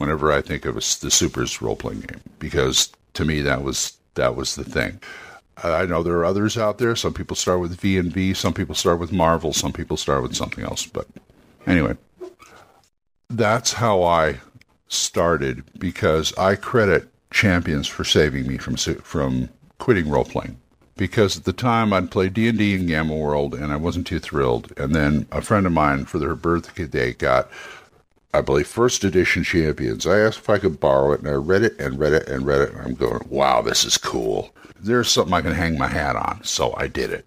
whenever 0.00 0.32
I 0.32 0.40
think 0.40 0.64
of 0.64 0.76
a, 0.76 0.80
the 0.80 1.10
Supers 1.10 1.60
role 1.60 1.76
playing 1.76 2.00
game 2.00 2.22
because 2.38 2.90
to 3.12 3.24
me 3.26 3.42
that 3.42 3.62
was 3.62 3.98
that 4.14 4.34
was 4.34 4.56
the 4.56 4.64
thing. 4.64 4.98
I 5.62 5.84
know 5.84 6.02
there 6.02 6.16
are 6.16 6.24
others 6.24 6.56
out 6.56 6.78
there. 6.78 6.96
Some 6.96 7.12
people 7.12 7.36
start 7.36 7.60
with 7.60 7.78
V 7.78 7.98
and 7.98 8.10
V, 8.10 8.32
some 8.32 8.54
people 8.54 8.74
start 8.74 8.98
with 8.98 9.12
Marvel, 9.12 9.52
some 9.52 9.74
people 9.74 9.98
start 9.98 10.22
with 10.22 10.34
something 10.34 10.64
else, 10.64 10.86
but 10.86 11.06
anyway, 11.66 11.98
that's 13.28 13.74
how 13.74 14.02
I 14.02 14.40
started 14.88 15.64
because 15.78 16.36
I 16.38 16.54
credit 16.54 17.06
champions 17.30 17.86
for 17.86 18.02
saving 18.02 18.46
me 18.46 18.56
from 18.56 18.76
from 18.76 19.50
quitting 19.78 20.08
role 20.08 20.24
playing. 20.24 20.58
Because 20.96 21.36
at 21.36 21.44
the 21.44 21.52
time 21.52 21.92
I'd 21.92 22.10
played 22.10 22.32
D 22.32 22.48
and 22.48 22.58
D 22.58 22.74
in 22.74 22.86
Gamma 22.86 23.14
World 23.14 23.54
and 23.54 23.70
I 23.70 23.76
wasn't 23.76 24.06
too 24.06 24.18
thrilled. 24.18 24.72
And 24.78 24.94
then 24.94 25.26
a 25.30 25.42
friend 25.42 25.66
of 25.66 25.72
mine 25.72 26.06
for 26.06 26.18
their 26.18 26.34
birthday 26.34 27.12
got, 27.12 27.50
I 28.32 28.40
believe, 28.40 28.68
first 28.68 29.02
edition 29.02 29.42
champions. 29.42 30.06
I 30.06 30.20
asked 30.20 30.38
if 30.38 30.50
I 30.50 30.58
could 30.58 30.78
borrow 30.78 31.12
it, 31.12 31.20
and 31.20 31.28
I 31.28 31.32
read 31.32 31.62
it 31.62 31.78
and 31.80 31.98
read 31.98 32.12
it 32.12 32.28
and 32.28 32.46
read 32.46 32.60
it, 32.60 32.72
and 32.72 32.80
I'm 32.80 32.94
going, 32.94 33.26
wow, 33.28 33.60
this 33.60 33.84
is 33.84 33.98
cool. 33.98 34.54
There's 34.78 35.10
something 35.10 35.34
I 35.34 35.42
can 35.42 35.52
hang 35.52 35.76
my 35.76 35.88
hat 35.88 36.16
on. 36.16 36.42
So 36.44 36.74
I 36.76 36.86
did 36.86 37.10
it. 37.10 37.26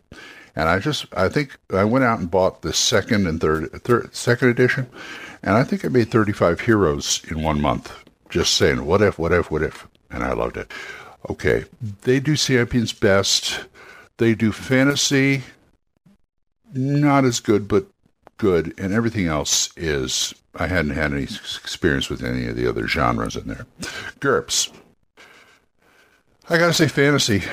And 0.55 0.69
I 0.69 0.79
just, 0.79 1.05
I 1.15 1.29
think 1.29 1.57
I 1.71 1.83
went 1.83 2.05
out 2.05 2.19
and 2.19 2.31
bought 2.31 2.61
the 2.61 2.73
second 2.73 3.27
and 3.27 3.41
third, 3.41 3.71
third 3.83 4.15
second 4.15 4.49
edition, 4.49 4.89
and 5.41 5.55
I 5.55 5.63
think 5.63 5.83
I 5.83 5.89
made 5.89 6.09
35 6.09 6.61
heroes 6.61 7.21
in 7.29 7.43
one 7.43 7.59
month, 7.59 7.91
just 8.29 8.53
saying, 8.53 8.85
what 8.85 9.01
if, 9.01 9.19
what 9.19 9.31
if, 9.31 9.51
what 9.51 9.63
if. 9.63 9.87
And 10.09 10.23
I 10.23 10.33
loved 10.33 10.57
it. 10.57 10.71
Okay, 11.29 11.65
they 12.03 12.19
do 12.19 12.37
champions 12.37 12.93
best. 12.93 13.65
They 14.17 14.35
do 14.35 14.51
fantasy, 14.51 15.43
not 16.73 17.25
as 17.25 17.39
good, 17.39 17.67
but 17.67 17.87
good. 18.43 18.73
And 18.77 18.93
everything 18.93 19.27
else 19.27 19.69
is, 19.77 20.33
I 20.55 20.67
hadn't 20.67 20.91
had 20.91 21.13
any 21.13 21.23
experience 21.23 22.09
with 22.09 22.23
any 22.23 22.47
of 22.47 22.55
the 22.55 22.67
other 22.67 22.87
genres 22.87 23.35
in 23.35 23.47
there. 23.47 23.65
GURPS. 24.19 24.71
I 26.49 26.57
gotta 26.57 26.73
say 26.73 26.87
fantasy, 26.87 27.43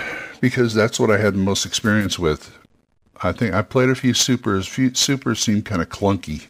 because 0.41 0.75
that's 0.75 0.99
what 0.99 1.11
I 1.11 1.19
had 1.19 1.35
the 1.35 1.39
most 1.39 1.65
experience 1.65 2.19
with. 2.19 2.57
I 3.23 3.33
think 3.33 3.55
I 3.55 3.63
played 3.63 3.89
a 3.89 3.95
few 3.95 4.15
supers. 4.15 4.67
Few 4.67 4.95
supers 4.95 5.41
seemed 5.41 5.65
kind 5.65 5.81
of 5.81 5.89
clunky 5.89 6.49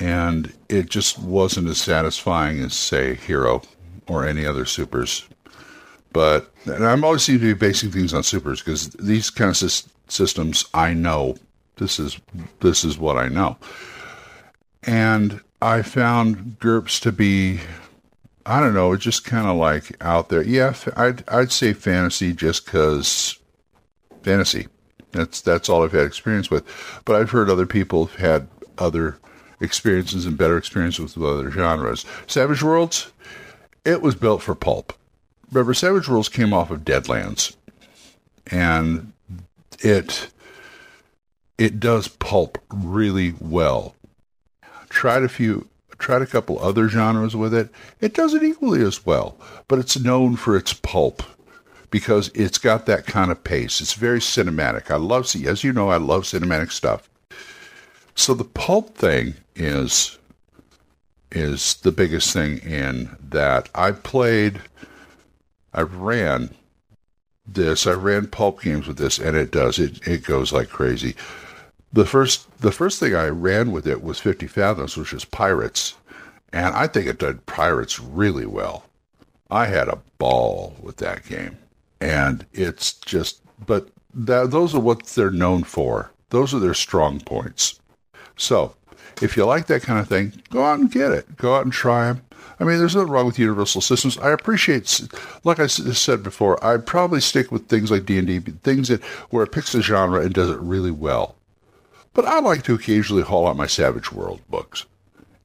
and 0.00 0.52
it 0.68 0.88
just 0.88 1.18
wasn't 1.18 1.68
as 1.68 1.78
satisfying 1.78 2.58
as 2.60 2.74
say 2.74 3.14
Hero 3.14 3.62
or 4.08 4.26
any 4.26 4.46
other 4.46 4.64
supers. 4.64 5.28
But 6.12 6.50
I'm 6.66 7.04
always 7.04 7.22
seem 7.22 7.38
to 7.38 7.44
be 7.44 7.52
basing 7.54 7.90
things 7.90 8.14
on 8.14 8.22
supers 8.22 8.60
because 8.60 8.88
these 8.90 9.30
kind 9.30 9.50
of 9.50 9.56
sy- 9.56 9.88
systems 10.08 10.64
I 10.74 10.94
know 10.94 11.36
this 11.80 11.98
is 11.98 12.20
this 12.60 12.84
is 12.84 12.96
what 12.96 13.16
I 13.16 13.26
know, 13.28 13.56
and 14.84 15.40
I 15.60 15.82
found 15.82 16.60
GURPS 16.60 17.00
to 17.00 17.10
be 17.12 17.60
I 18.46 18.60
don't 18.60 18.74
know, 18.74 18.92
it's 18.92 19.04
just 19.04 19.24
kind 19.24 19.46
of 19.46 19.56
like 19.56 19.96
out 20.02 20.28
there. 20.28 20.42
Yeah, 20.42 20.74
I'd 20.96 21.28
I'd 21.28 21.52
say 21.52 21.72
fantasy 21.72 22.32
just 22.32 22.64
because 22.64 23.38
fantasy. 24.22 24.68
That's 25.12 25.40
that's 25.40 25.68
all 25.68 25.82
I've 25.82 25.92
had 25.92 26.06
experience 26.06 26.50
with. 26.50 26.64
But 27.04 27.16
I've 27.16 27.30
heard 27.30 27.50
other 27.50 27.66
people 27.66 28.06
have 28.06 28.20
had 28.20 28.48
other 28.78 29.18
experiences 29.60 30.24
and 30.24 30.38
better 30.38 30.56
experiences 30.56 31.16
with 31.16 31.28
other 31.28 31.50
genres. 31.50 32.06
Savage 32.26 32.62
Worlds, 32.62 33.12
it 33.84 34.00
was 34.00 34.14
built 34.14 34.42
for 34.42 34.54
pulp. 34.54 34.94
Remember, 35.50 35.74
Savage 35.74 36.08
Worlds 36.08 36.28
came 36.28 36.52
off 36.52 36.70
of 36.70 36.80
Deadlands, 36.80 37.54
and 38.50 39.12
it 39.80 40.28
it 41.60 41.78
does 41.78 42.08
pulp 42.08 42.56
really 42.72 43.34
well. 43.38 43.94
Tried 44.88 45.22
a 45.22 45.28
few, 45.28 45.68
tried 45.98 46.22
a 46.22 46.26
couple 46.26 46.58
other 46.58 46.88
genres 46.88 47.36
with 47.36 47.52
it. 47.52 47.68
It 48.00 48.14
does 48.14 48.32
it 48.32 48.42
equally 48.42 48.82
as 48.82 49.04
well, 49.04 49.36
but 49.68 49.78
it's 49.78 50.00
known 50.00 50.36
for 50.36 50.56
its 50.56 50.72
pulp 50.72 51.22
because 51.90 52.30
it's 52.34 52.56
got 52.56 52.86
that 52.86 53.04
kind 53.04 53.30
of 53.30 53.44
pace. 53.44 53.82
It's 53.82 53.92
very 53.92 54.20
cinematic. 54.20 54.90
I 54.90 54.96
love, 54.96 55.26
as 55.46 55.62
you 55.62 55.72
know, 55.72 55.90
I 55.90 55.98
love 55.98 56.22
cinematic 56.22 56.72
stuff. 56.72 57.10
So 58.14 58.32
the 58.32 58.44
pulp 58.44 58.96
thing 58.96 59.34
is 59.54 60.16
is 61.32 61.74
the 61.76 61.92
biggest 61.92 62.32
thing 62.32 62.58
in 62.58 63.16
that 63.20 63.68
I 63.74 63.92
played 63.92 64.60
I 65.72 65.82
ran 65.82 66.54
this, 67.46 67.86
I 67.86 67.92
ran 67.92 68.26
pulp 68.26 68.62
games 68.62 68.88
with 68.88 68.96
this 68.96 69.18
and 69.18 69.36
it 69.36 69.52
does 69.52 69.78
it 69.78 70.06
it 70.08 70.24
goes 70.24 70.52
like 70.52 70.70
crazy. 70.70 71.14
The 71.92 72.06
first 72.06 72.46
the 72.60 72.72
first 72.72 73.00
thing 73.00 73.14
I 73.14 73.28
ran 73.28 73.72
with 73.72 73.86
it 73.86 74.02
was 74.02 74.20
50 74.20 74.46
Fathoms, 74.46 74.96
which 74.96 75.12
is 75.12 75.24
Pirates, 75.24 75.94
and 76.52 76.74
I 76.74 76.86
think 76.86 77.06
it 77.06 77.18
did 77.18 77.46
Pirates 77.46 77.98
really 77.98 78.46
well. 78.46 78.84
I 79.50 79.66
had 79.66 79.88
a 79.88 79.98
ball 80.18 80.76
with 80.80 80.98
that 80.98 81.26
game, 81.26 81.58
and 82.00 82.46
it's 82.52 82.92
just 82.92 83.40
but 83.66 83.88
that, 84.14 84.50
those 84.50 84.74
are 84.74 84.80
what 84.80 85.04
they're 85.06 85.30
known 85.30 85.64
for. 85.64 86.10
Those 86.30 86.54
are 86.54 86.60
their 86.60 86.74
strong 86.74 87.20
points. 87.20 87.80
So, 88.36 88.74
if 89.20 89.36
you 89.36 89.44
like 89.44 89.66
that 89.66 89.82
kind 89.82 89.98
of 89.98 90.08
thing, 90.08 90.32
go 90.50 90.64
out 90.64 90.78
and 90.78 90.90
get 90.90 91.12
it. 91.12 91.36
Go 91.36 91.56
out 91.56 91.64
and 91.64 91.72
try 91.72 92.06
them. 92.06 92.22
I 92.58 92.64
mean, 92.64 92.78
there's 92.78 92.94
nothing 92.94 93.10
wrong 93.10 93.26
with 93.26 93.38
universal 93.38 93.80
systems. 93.80 94.18
I 94.18 94.30
appreciate, 94.30 95.08
like 95.44 95.58
I 95.58 95.66
said 95.66 96.22
before, 96.22 96.62
I'd 96.64 96.86
probably 96.86 97.20
stick 97.20 97.50
with 97.50 97.68
things 97.68 97.90
like 97.90 98.06
D 98.06 98.18
and 98.18 98.26
D, 98.26 98.38
things 98.38 98.88
that 98.88 99.02
where 99.30 99.44
it 99.44 99.52
picks 99.52 99.74
a 99.74 99.82
genre 99.82 100.20
and 100.20 100.32
does 100.32 100.50
it 100.50 100.58
really 100.60 100.90
well. 100.90 101.36
But 102.12 102.24
I 102.24 102.40
like 102.40 102.62
to 102.64 102.74
occasionally 102.74 103.22
haul 103.22 103.46
out 103.46 103.56
my 103.56 103.66
Savage 103.66 104.12
World 104.12 104.40
books 104.48 104.86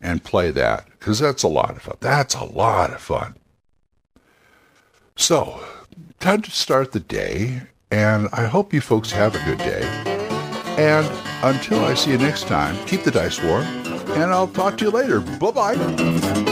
and 0.02 0.24
play 0.24 0.52
that 0.52 0.86
because 1.00 1.20
that's 1.20 1.44
a 1.44 1.48
lot 1.48 1.72
of 1.72 1.82
fun. 1.84 1.98
That's 2.00 2.36
a 2.36 2.44
lot 2.44 2.92
of 2.92 3.02
fun. 3.02 3.36
So, 5.16 5.64
time 6.20 6.42
to 6.42 6.52
start 6.52 6.92
the 6.92 7.00
day, 7.00 7.62
and 7.92 8.28
I 8.34 8.46
hope 8.46 8.74
you 8.74 8.82
folks 8.82 9.12
have 9.12 9.36
a 9.36 9.46
good 9.46 9.60
day. 9.60 9.84
And 10.78 11.08
until 11.44 11.86
I 11.86 11.94
see 11.94 12.12
you 12.12 12.18
next 12.18 12.48
time, 12.48 12.76
keep 12.86 13.04
the 13.04 13.12
dice 13.12 13.42
warm, 13.42 13.64
and 13.64 14.32
I'll 14.32 14.48
talk 14.48 14.78
to 14.80 14.86
you 14.86 14.92
later. 14.92 15.22
Bye 15.22 15.52
bye 15.52 16.52